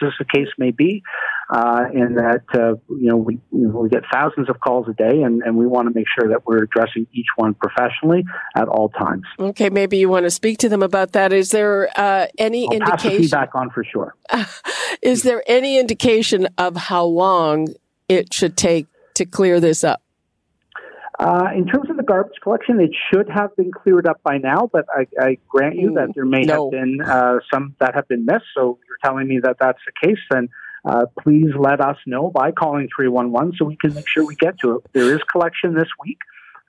[0.04, 1.02] as the case may be
[1.50, 4.93] uh, and that uh, you know we you know, we get thousands of calls a
[4.93, 8.24] day and, and we want to make sure that we're addressing each one professionally
[8.56, 9.24] at all times.
[9.39, 11.34] Okay maybe you want to speak to them about that.
[11.34, 14.15] Is there uh, any I'll indication the feedback on for sure.
[15.02, 17.69] Is there any indication of how long
[18.08, 20.02] it should take to clear this up?
[21.19, 24.85] Uh, in terms of garbage collection, it should have been cleared up by now, but
[24.89, 26.65] I, I grant you that there may no.
[26.65, 28.45] have been uh, some that have been missed.
[28.55, 30.49] So you're telling me that that's the case, then
[30.85, 34.59] uh, please let us know by calling 311 so we can make sure we get
[34.59, 34.83] to it.
[34.93, 36.19] There is collection this week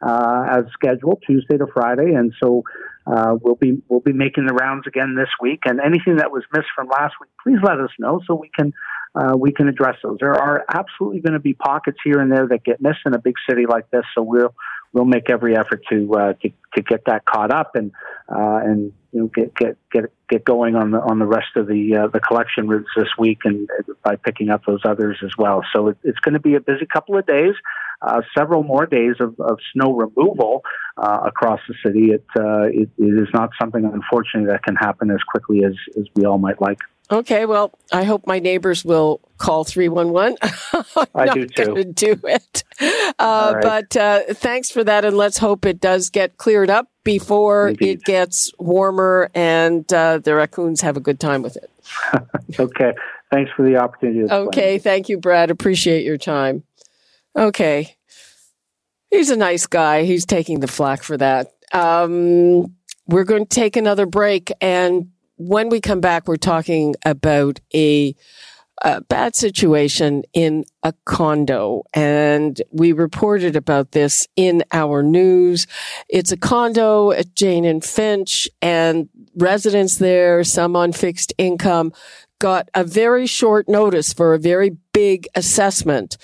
[0.03, 2.63] uh, as scheduled, Tuesday to Friday, and so
[3.07, 5.61] uh, we'll be we'll be making the rounds again this week.
[5.65, 8.73] And anything that was missed from last week, please let us know so we can
[9.15, 10.19] uh, we can address those.
[10.21, 13.19] There are absolutely going to be pockets here and there that get missed in a
[13.19, 14.55] big city like this, so we'll
[14.97, 17.93] we'll make every effort to uh, to, to get that caught up and
[18.35, 21.67] uh, and you know get get get get going on the on the rest of
[21.67, 23.69] the uh, the collection routes this week and
[24.03, 25.63] by picking up those others as well.
[25.75, 27.55] So it, it's going to be a busy couple of days.
[28.03, 30.63] Uh, several more days of, of snow removal
[30.99, 32.11] uh, across the city.
[32.13, 36.05] It, uh, it, it is not something, unfortunately, that can happen as quickly as, as
[36.15, 36.79] we all might like.
[37.11, 40.37] Okay, well, I hope my neighbors will call 311.
[41.15, 41.85] I do too.
[41.85, 42.65] do it.
[43.19, 43.63] Uh, right.
[43.63, 47.89] But uh, thanks for that, and let's hope it does get cleared up before Indeed.
[47.89, 51.71] it gets warmer and uh, the raccoons have a good time with it.
[52.61, 52.93] okay.
[53.31, 54.29] Thanks for the opportunity.
[54.31, 54.79] okay.
[54.79, 55.51] Thank you, Brad.
[55.51, 56.65] Appreciate your time.
[57.37, 57.97] Okay.
[59.11, 60.03] He's a nice guy.
[60.03, 61.53] He's taking the flack for that.
[61.73, 62.75] Um,
[63.07, 68.15] we're going to take another break and when we come back, we're talking about a,
[68.83, 71.83] a, bad situation in a condo.
[71.95, 75.67] And we reported about this in our news.
[76.09, 81.93] It's a condo at Jane and Finch and residents there, some on fixed income,
[82.39, 86.17] got a very short notice for a very big assessment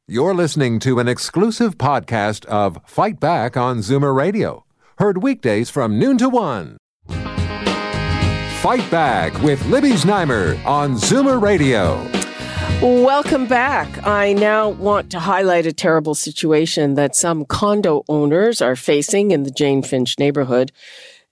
[0.08, 4.66] You're listening to an exclusive podcast of Fight Back on Zoomer Radio,
[4.98, 6.76] heard weekdays from noon to one.
[8.62, 11.96] Fight Back with Libby Znaimer on Zoomer Radio.
[12.80, 14.06] Welcome back.
[14.06, 19.42] I now want to highlight a terrible situation that some condo owners are facing in
[19.42, 20.70] the Jane Finch neighborhood.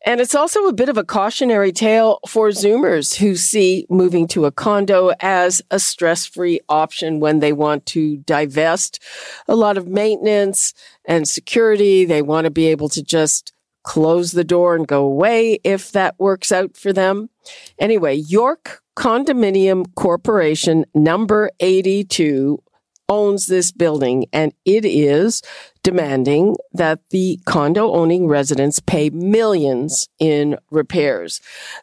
[0.05, 4.47] And it's also a bit of a cautionary tale for Zoomers who see moving to
[4.47, 9.01] a condo as a stress free option when they want to divest
[9.47, 10.75] a lot of maintenance
[11.05, 12.05] and security.
[12.05, 13.53] They want to be able to just
[13.83, 17.31] close the door and go away if that works out for them.
[17.79, 22.63] Anyway, York Condominium Corporation number 82
[23.09, 25.43] owns this building and it is
[25.83, 31.41] demanding that the condo owning residents pay millions in repairs.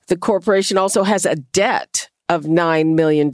[0.07, 3.31] The corporation also has a debt of $9 million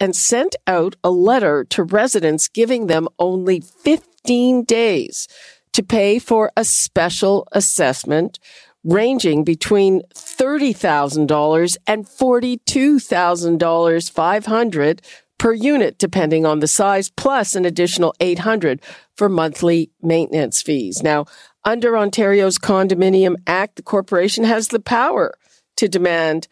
[0.00, 5.28] and sent out a letter to residents giving them only 15 days
[5.76, 8.38] to pay for a special assessment
[8.82, 15.02] ranging between $30,000 and $42,000 500
[15.38, 18.80] per unit, depending on the size, plus an additional 800
[19.14, 21.02] for monthly maintenance fees.
[21.02, 21.26] Now,
[21.62, 25.34] under Ontario's Condominium Act, the corporation has the power
[25.76, 26.48] to demand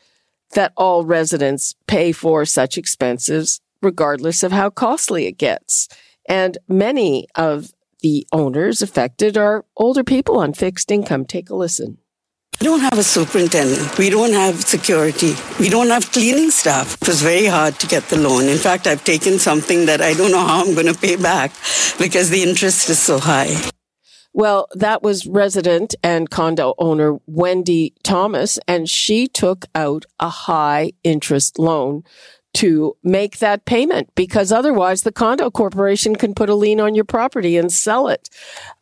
[0.52, 5.88] that all residents pay for such expenses, regardless of how costly it gets.
[6.28, 7.72] And many of
[8.04, 11.24] the owners affected are older people on fixed income.
[11.24, 11.96] Take a listen.
[12.60, 13.96] We don't have a superintendent.
[13.96, 15.34] We don't have security.
[15.58, 17.00] We don't have cleaning staff.
[17.00, 18.44] It was very hard to get the loan.
[18.44, 21.52] In fact, I've taken something that I don't know how I'm going to pay back
[21.98, 23.56] because the interest is so high.
[24.34, 30.92] Well, that was resident and condo owner Wendy Thomas, and she took out a high
[31.04, 32.04] interest loan
[32.54, 37.04] to make that payment because otherwise the condo corporation can put a lien on your
[37.04, 38.30] property and sell it.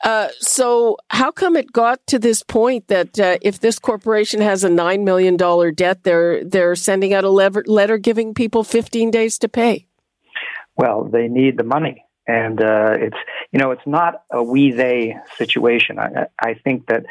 [0.04, 4.62] Uh, so, how come it got to this point that uh, if this corporation has
[4.62, 5.36] a $9 million
[5.74, 9.86] debt, they're, they're sending out a letter giving people 15 days to pay?
[10.80, 12.06] Well, they need the money.
[12.26, 13.16] And uh, it's
[13.52, 15.98] you know it's not a we they situation.
[15.98, 17.04] I, I think that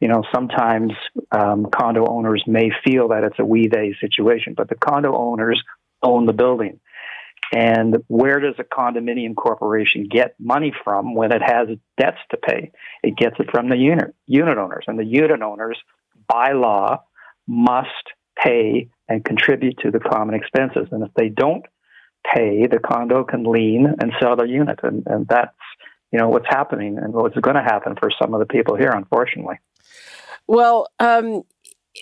[0.00, 0.92] you know sometimes
[1.32, 5.62] um, condo owners may feel that it's a we they situation, but the condo owners
[6.02, 6.80] own the building.
[7.52, 11.68] And where does a condominium corporation get money from when it has
[11.98, 12.72] debts to pay?
[13.02, 15.78] It gets it from the unit unit owners, and the unit owners,
[16.26, 17.04] by law,
[17.46, 18.06] must
[18.36, 20.88] pay and contribute to the common expenses.
[20.90, 21.64] And if they don't
[22.24, 25.54] pay, the condo can lien and sell the unit, and, and that's
[26.12, 28.90] you know what's happening and what's going to happen for some of the people here,
[28.90, 29.58] unfortunately.
[30.46, 31.42] Well, um,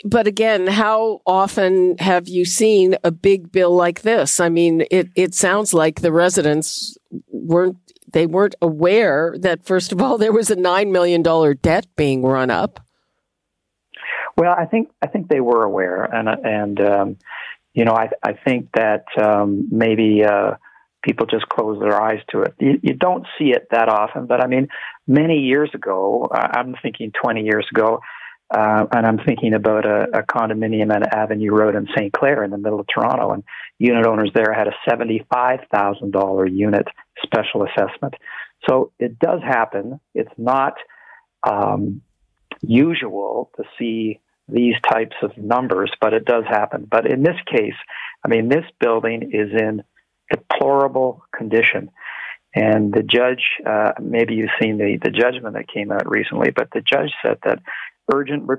[0.05, 4.41] but again, how often have you seen a big bill like this?
[4.41, 6.97] I mean, it it sounds like the residents
[7.29, 7.77] weren't
[8.13, 12.23] they weren't aware that first of all there was a nine million dollar debt being
[12.23, 12.81] run up.
[14.37, 17.17] Well, I think I think they were aware, and and um,
[17.75, 20.57] you know, I, I think that um, maybe uh,
[21.03, 22.55] people just close their eyes to it.
[22.59, 24.69] You, you, don't see it that often, but I mean,
[25.07, 28.01] many years ago, I'm thinking 20 years ago,
[28.55, 32.13] uh, and I'm thinking about a, a condominium on Avenue Road in St.
[32.13, 33.43] Clair in the middle of Toronto, and
[33.79, 36.87] unit owners there had a $75,000 unit
[37.23, 38.15] special assessment.
[38.69, 39.99] So it does happen.
[40.15, 40.75] It's not
[41.43, 42.03] um,
[42.61, 44.21] usual to see
[44.53, 46.87] these types of numbers, but it does happen.
[46.91, 47.75] But in this case,
[48.25, 49.83] I mean, this building is in
[50.31, 51.91] deplorable condition.
[52.55, 56.69] And the judge, uh, maybe you've seen the, the judgment that came out recently, but
[56.73, 57.61] the judge said that
[58.13, 58.57] urgent re-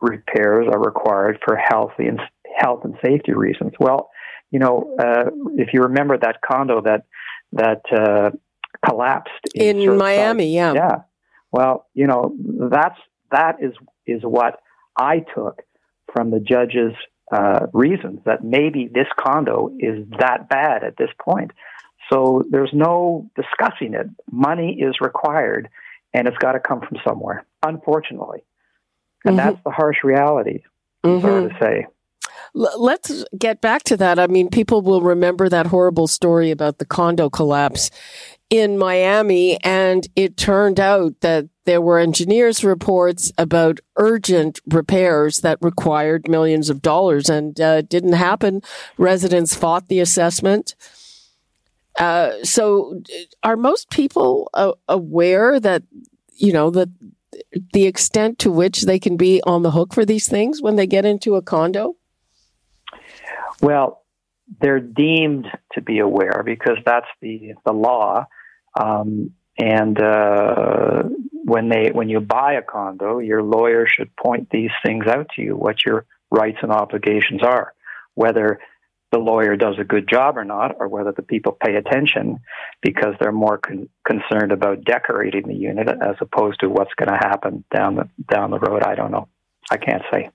[0.00, 2.20] repairs are required for healthy and
[2.58, 3.72] health and safety reasons.
[3.78, 4.10] Well,
[4.50, 7.04] you know, uh, if you remember that condo that
[7.52, 8.30] that uh,
[8.86, 10.96] collapsed in, in Miami, yeah, yeah.
[11.52, 12.36] Well, you know,
[12.70, 12.98] that's
[13.30, 13.72] that is
[14.06, 14.60] is what
[14.96, 15.62] I took
[16.12, 16.94] from the judge's
[17.32, 21.52] uh, reasons that maybe this condo is that bad at this point.
[22.12, 24.06] So there's no discussing it.
[24.30, 25.68] Money is required,
[26.12, 27.46] and it's got to come from somewhere.
[27.62, 28.44] Unfortunately,
[29.24, 29.48] and mm-hmm.
[29.48, 30.62] that's the harsh reality.
[31.04, 31.26] Mm-hmm.
[31.26, 31.86] Sorry to say.
[32.54, 34.18] Let's get back to that.
[34.20, 37.90] I mean, people will remember that horrible story about the condo collapse
[38.48, 39.58] in Miami.
[39.64, 46.70] And it turned out that there were engineers reports about urgent repairs that required millions
[46.70, 48.62] of dollars and uh, didn't happen.
[48.98, 50.74] Residents fought the assessment.
[51.98, 53.00] Uh, so
[53.42, 55.82] are most people uh, aware that,
[56.34, 56.88] you know, that
[57.72, 60.86] the extent to which they can be on the hook for these things when they
[60.86, 61.96] get into a condo?
[63.60, 64.02] Well,
[64.60, 68.26] they're deemed to be aware because that's the the law.
[68.78, 71.04] Um, and uh,
[71.44, 75.42] when they when you buy a condo, your lawyer should point these things out to
[75.42, 77.72] you, what your rights and obligations are,
[78.14, 78.60] whether
[79.12, 82.40] the lawyer does a good job or not, or whether the people pay attention
[82.82, 87.28] because they're more con- concerned about decorating the unit as opposed to what's going to
[87.28, 88.82] happen down the down the road.
[88.82, 89.28] I don't know.
[89.70, 90.30] I can't say.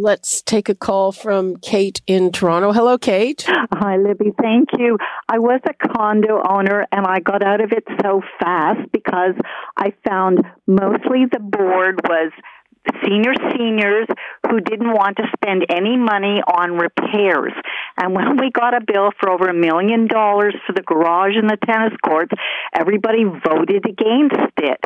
[0.00, 2.72] Let's take a call from Kate in Toronto.
[2.72, 3.44] Hello, Kate.
[3.48, 4.32] Hi, Libby.
[4.40, 4.96] Thank you.
[5.28, 9.34] I was a condo owner and I got out of it so fast because
[9.76, 10.38] I found
[10.68, 12.30] mostly the board was
[13.04, 14.06] senior seniors
[14.48, 17.52] who didn't want to spend any money on repairs.
[17.96, 21.50] And when we got a bill for over a million dollars for the garage and
[21.50, 22.30] the tennis courts,
[22.72, 24.78] everybody voted against it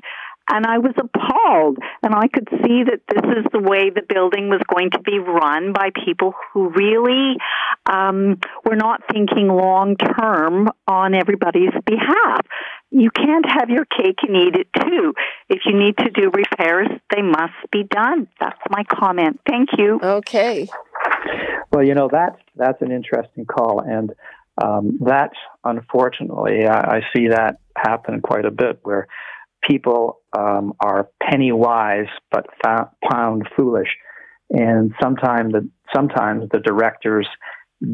[0.49, 1.79] and I was appalled.
[2.03, 5.19] And I could see that this is the way the building was going to be
[5.19, 7.37] run by people who really
[7.91, 12.47] um, were not thinking long term on everybody's behalf.
[12.91, 15.15] You can't have your cake and eat it too.
[15.49, 18.29] If you need to do repairs, they must be done.
[18.39, 19.41] That's my comment.
[19.49, 19.99] Thank you.
[20.03, 20.69] Okay.
[21.73, 24.13] Well, you know that's that's an interesting call, and
[24.63, 25.31] um, that
[25.65, 29.09] unfortunately I, I see that happen quite a bit where
[29.63, 33.89] people um, are penny wise but pound foolish,
[34.51, 37.29] and sometimes the sometimes the directors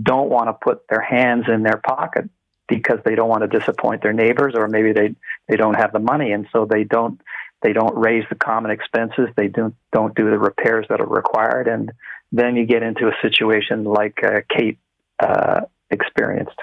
[0.02, 2.28] don't want to put their hands in their pocket
[2.68, 5.14] because they don't want to disappoint their neighbors, or maybe they
[5.48, 7.20] they don't have the money, and so they don't
[7.62, 9.28] they don't raise the common expenses.
[9.36, 11.92] They don't don't do the repairs that are required, and
[12.32, 14.78] then you get into a situation like uh, Kate
[15.20, 16.58] uh, experienced.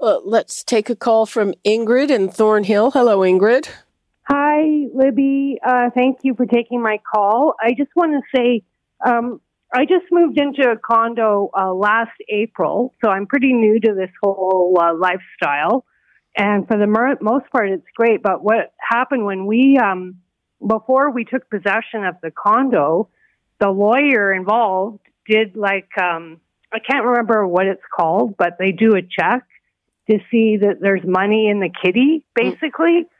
[0.00, 2.92] Let's take a call from Ingrid in Thornhill.
[2.92, 3.68] Hello, Ingrid.
[4.30, 5.58] Hi, Libby.
[5.66, 7.54] Uh, thank you for taking my call.
[7.58, 8.62] I just want to say
[9.04, 9.40] um,
[9.72, 14.10] I just moved into a condo uh, last April, so I'm pretty new to this
[14.22, 15.86] whole uh, lifestyle.
[16.36, 18.22] And for the mer- most part, it's great.
[18.22, 20.16] But what happened when we, um,
[20.66, 23.08] before we took possession of the condo,
[23.60, 26.38] the lawyer involved did like, um,
[26.70, 29.44] I can't remember what it's called, but they do a check
[30.10, 33.04] to see that there's money in the kitty, basically.
[33.04, 33.14] Mm-hmm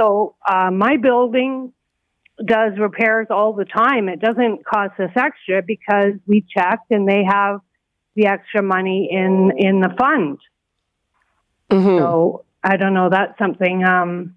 [0.00, 1.72] so uh, my building
[2.44, 4.08] does repairs all the time.
[4.08, 7.60] It doesn't cost us extra because we checked and they have
[8.16, 10.38] the extra money in in the fund.
[11.70, 11.98] Mm-hmm.
[11.98, 13.08] So I don't know.
[13.10, 13.84] That's something.
[13.84, 14.36] Um,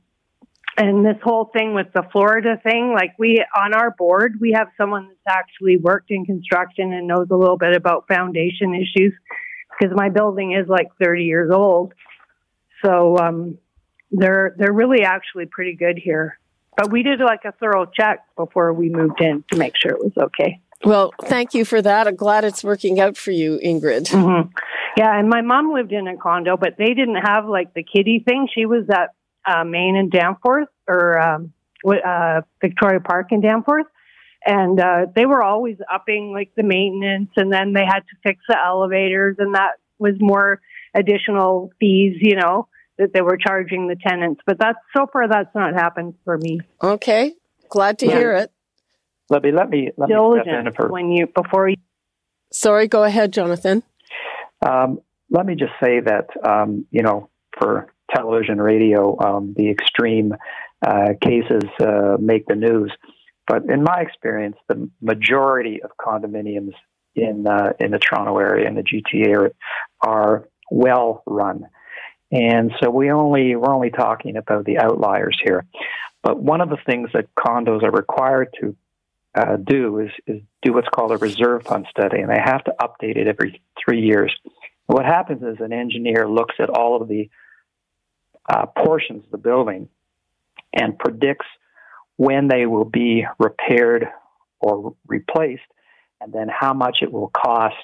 [0.76, 4.68] and this whole thing with the Florida thing, like we on our board, we have
[4.78, 9.14] someone that's actually worked in construction and knows a little bit about foundation issues
[9.80, 11.94] because my building is like 30 years old.
[12.84, 13.58] So um,
[14.14, 16.40] they're they're really actually pretty good here.
[16.78, 20.04] But we did like a thorough check before we moved in to make sure it
[20.04, 20.60] was okay.
[20.84, 22.08] Well, thank you for that.
[22.08, 24.10] I'm glad it's working out for you, Ingrid.
[24.10, 24.50] Mm-hmm.
[24.98, 28.24] Yeah, and my mom lived in a condo, but they didn't have like the kitty
[28.28, 28.48] thing.
[28.54, 29.12] She was at
[29.46, 31.54] uh, Main and Danforth or um,
[31.86, 33.86] uh, Victoria Park in Danforth,
[34.46, 38.44] and uh, they were always upping like the maintenance, and then they had to fix
[38.48, 40.60] the elevators, and that was more
[40.96, 42.68] additional fees, you know
[43.04, 44.42] that they were charging the tenants.
[44.46, 46.60] But that's so far that's not happened for me.
[46.82, 47.34] Okay,
[47.70, 48.18] glad to yeah.
[48.18, 48.52] hear it.
[49.30, 51.76] Let me let me let Diligent me step in when you before you.
[52.52, 53.84] Sorry, go ahead, Jonathan.
[54.66, 55.00] Um,
[55.30, 57.30] let me just say that um, you know
[57.60, 60.34] for television, radio, um, the extreme
[60.86, 62.92] uh, cases uh, make the news.
[63.48, 66.74] But in my experience, the majority of condominiums
[67.16, 69.52] in uh, in the Toronto area and the GTA area
[70.02, 71.66] are well run.
[72.34, 75.66] And so we only we're only talking about the outliers here.
[76.24, 78.76] But one of the things that condos are required to
[79.36, 82.74] uh, do is, is do what's called a reserve fund study, and they have to
[82.82, 84.36] update it every three years.
[84.88, 87.30] What happens is an engineer looks at all of the
[88.50, 89.90] uh, portions of the building
[90.74, 91.46] and predicts
[92.18, 94.08] when they will be repaired
[94.60, 95.62] or replaced,
[96.20, 97.76] and then how much it will cost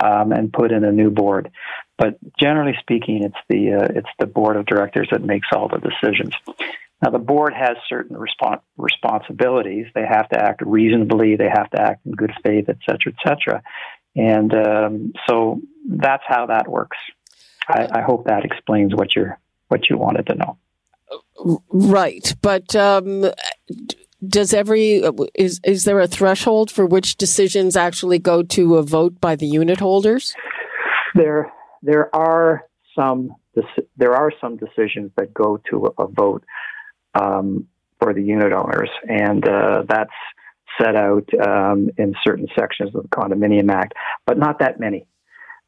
[0.00, 1.50] um, and put in a new board.
[1.98, 5.78] But generally speaking, it's the uh, it's the board of directors that makes all the
[5.78, 6.34] decisions.
[7.02, 9.86] Now, the board has certain respons- responsibilities.
[9.94, 13.28] They have to act reasonably, they have to act in good faith, et cetera, et
[13.28, 13.62] cetera.
[14.16, 16.96] And um, so that's how that works.
[17.68, 19.38] I, I, hope that explains what you're
[19.68, 20.56] what you wanted to know.
[21.70, 23.30] Right, but um,
[24.26, 25.02] does every
[25.34, 29.46] is is there a threshold for which decisions actually go to a vote by the
[29.46, 30.34] unit holders?
[31.14, 32.64] There, there are
[32.98, 33.34] some
[33.96, 36.44] there are some decisions that go to a vote
[37.14, 37.66] um,
[38.00, 40.10] for the unit owners, and uh, that's
[40.80, 43.94] set out um, in certain sections of the Condominium Act,
[44.26, 45.06] but not that many.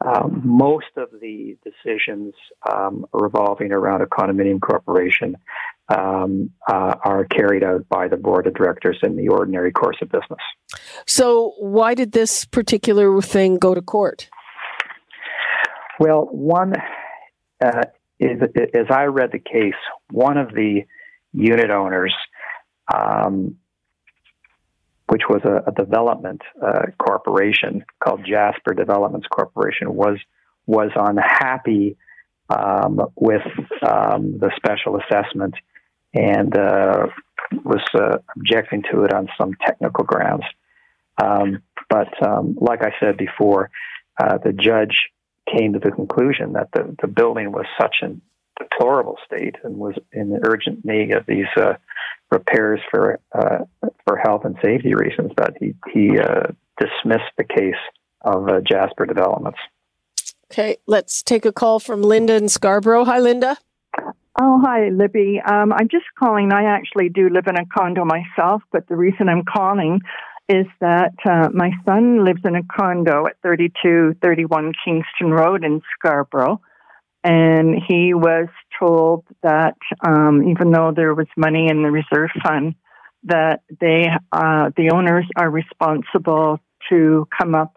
[0.05, 2.35] Um, most of the decisions
[2.71, 5.37] um, revolving around a condominium corporation
[5.89, 10.09] um, uh, are carried out by the board of directors in the ordinary course of
[10.09, 10.39] business.
[11.07, 14.29] So, why did this particular thing go to court?
[15.99, 16.75] Well, one,
[17.65, 17.83] uh,
[18.21, 18.41] is,
[18.75, 19.75] as I read the case,
[20.11, 20.83] one of the
[21.33, 22.15] unit owners,
[22.95, 23.57] um,
[25.09, 30.19] which was a, a development uh, corporation called Jasper Developments Corporation, was
[30.67, 31.97] was unhappy
[32.51, 33.43] um, with
[33.87, 35.55] um, the special assessment
[36.15, 37.07] and uh,
[37.65, 40.45] was uh, objecting to it on some technical grounds.
[41.23, 43.71] Um, but um, like I said before,
[44.21, 45.09] uh, the judge
[45.57, 48.21] came to the conclusion that the, the building was such an
[48.59, 51.75] deplorable state and was in urgent need of these uh,
[52.31, 53.59] repairs for uh,
[54.05, 56.49] for health and safety reasons But he he uh,
[56.79, 57.75] dismissed the case
[58.23, 59.59] of uh, Jasper Developments.
[60.51, 63.05] Okay, let's take a call from Linda in Scarborough.
[63.05, 63.59] Hi, Linda.
[64.41, 65.41] Oh, hi, Libby.
[65.45, 66.53] Um, I'm just calling.
[66.53, 70.01] I actually do live in a condo myself, but the reason I'm calling
[70.49, 76.61] is that uh, my son lives in a condo at 3231 Kingston Road in Scarborough
[77.25, 78.49] and he was
[78.79, 82.75] told that um, even though there was money in the reserve fund,
[83.25, 87.75] that they uh, the owners are responsible to come up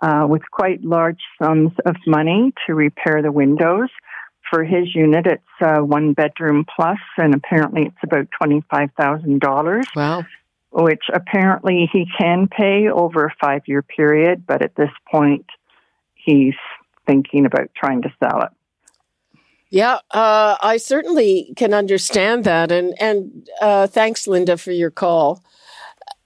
[0.00, 3.88] uh, with quite large sums of money to repair the windows.
[4.50, 9.40] For his unit, it's uh, one bedroom plus, and apparently it's about twenty five thousand
[9.40, 9.86] dollars.
[9.94, 10.24] Wow.
[10.72, 15.46] Which apparently he can pay over a five year period, but at this point,
[16.14, 16.54] he's
[17.06, 18.50] thinking about trying to sell it.
[19.70, 25.44] Yeah, uh, I certainly can understand that, and and uh, thanks, Linda, for your call.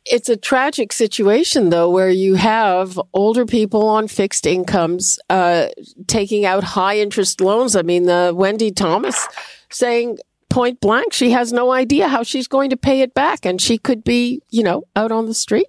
[0.06, 5.68] It's a tragic situation, though, where you have older people on fixed incomes uh,
[6.06, 7.76] taking out high interest loans.
[7.76, 9.28] I mean, the Wendy Thomas
[9.70, 10.18] saying
[10.50, 13.76] point blank she has no idea how she's going to pay it back, and she
[13.76, 15.66] could be, you know, out on the street.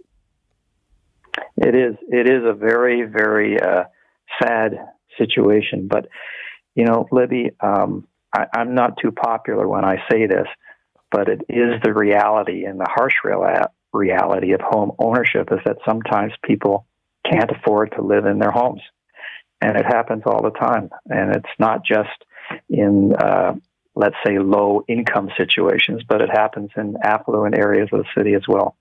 [1.58, 1.96] It is.
[2.08, 3.84] It is a very, very uh,
[4.42, 4.78] sad
[5.18, 5.88] situation.
[5.88, 6.08] But
[6.76, 10.48] you know, Libby, um, I, I'm not too popular when I say this,
[11.12, 13.16] but it is the reality and the harsh
[13.94, 16.86] reality of home ownership is that sometimes people
[17.32, 18.82] can't afford to live in their homes,
[19.62, 20.90] and it happens all the time.
[21.06, 22.10] And it's not just
[22.70, 23.54] in uh,
[23.96, 28.44] let's say low income situations, but it happens in affluent areas of the city as
[28.48, 28.76] well.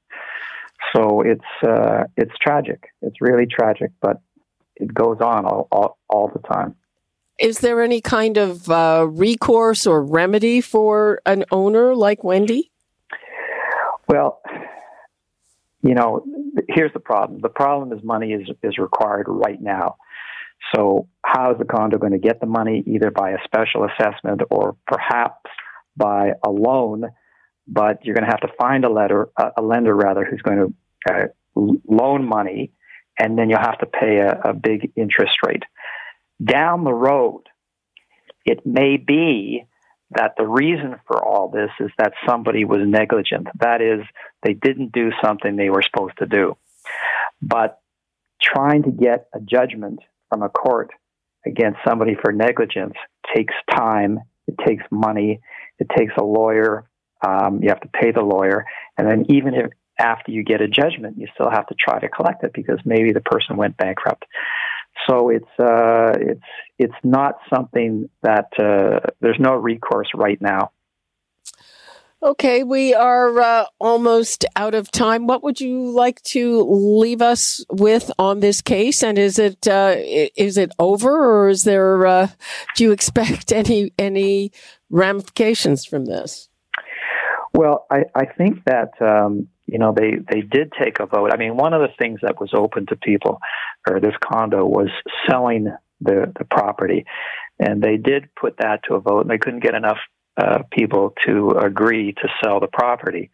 [0.95, 2.89] So it's uh, it's tragic.
[3.01, 4.21] It's really tragic, but
[4.77, 6.75] it goes on all, all, all the time.
[7.39, 12.71] Is there any kind of uh, recourse or remedy for an owner like Wendy?
[14.09, 14.41] Well,
[15.83, 16.25] you know,
[16.69, 17.41] here's the problem.
[17.41, 19.97] The problem is money is, is required right now.
[20.75, 22.83] So, how is the condo going to get the money?
[22.87, 25.51] Either by a special assessment or perhaps
[25.97, 27.05] by a loan.
[27.67, 31.13] But you're going to have to find a letter, a lender rather, who's going to
[31.13, 32.73] uh, loan money,
[33.19, 35.63] and then you'll have to pay a, a big interest rate.
[36.43, 37.45] Down the road,
[38.45, 39.65] it may be
[40.11, 43.49] that the reason for all this is that somebody was negligent.
[43.59, 44.05] That is,
[44.43, 46.57] they didn't do something they were supposed to do.
[47.41, 47.81] But
[48.43, 50.91] trying to get a judgment from a court
[51.47, 52.95] against somebody for negligence
[53.35, 55.41] takes time, it takes money,
[55.79, 56.89] it takes a lawyer,
[57.27, 58.65] um, you have to pay the lawyer,
[58.99, 62.09] and then even if after you get a judgment, you still have to try to
[62.09, 64.25] collect it because maybe the person went bankrupt.
[65.09, 66.41] So it's uh, it's
[66.79, 70.71] it's not something that uh, there's no recourse right now.
[72.23, 75.27] Okay, we are uh, almost out of time.
[75.27, 79.03] What would you like to leave us with on this case?
[79.03, 82.07] And is it uh, is it over, or is there?
[82.07, 82.29] Uh,
[82.77, 84.53] do you expect any any
[84.89, 86.49] ramifications from this?
[87.53, 91.33] Well, I, I think that um, you know they they did take a vote.
[91.33, 93.41] I mean, one of the things that was open to people,
[93.91, 94.89] or this condo, was
[95.29, 95.67] selling
[96.01, 97.05] the the property,
[97.59, 99.23] and they did put that to a vote.
[99.23, 99.99] And they couldn't get enough
[100.41, 103.33] uh, people to agree to sell the property.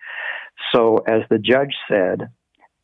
[0.74, 2.30] So, as the judge said,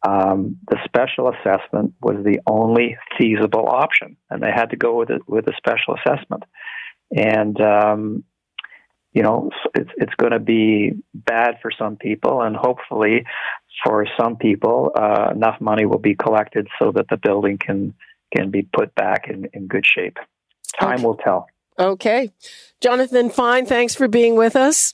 [0.07, 5.09] um, the special assessment was the only feasible option, and they had to go with
[5.09, 6.43] it with a special assessment.
[7.11, 8.25] And um,
[9.17, 13.25] you know, it's it's going to be bad for some people, and hopefully,
[13.83, 17.95] for some people, uh, enough money will be collected so that the building can
[18.37, 20.19] can be put back in, in good shape.
[20.79, 21.05] Time okay.
[21.05, 21.47] will tell.
[21.79, 22.31] Okay.
[22.83, 24.93] Jonathan Fine, thanks for being with us.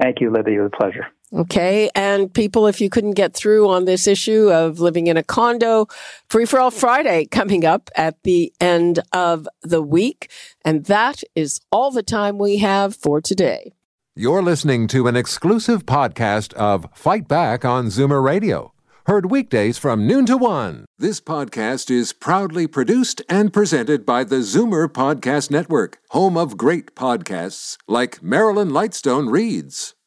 [0.00, 0.54] Thank you, Libby.
[0.54, 1.06] It was a pleasure.
[1.32, 1.90] Okay.
[1.94, 5.86] And people, if you couldn't get through on this issue of living in a condo,
[6.28, 10.30] Free for All Friday coming up at the end of the week.
[10.64, 13.72] And that is all the time we have for today.
[14.16, 18.72] You're listening to an exclusive podcast of Fight Back on Zoomer Radio
[19.10, 20.84] Heard weekdays from noon to one.
[20.98, 26.94] This podcast is proudly produced and presented by the Zoomer Podcast Network, home of great
[26.94, 29.94] podcasts like Marilyn Lightstone Reads,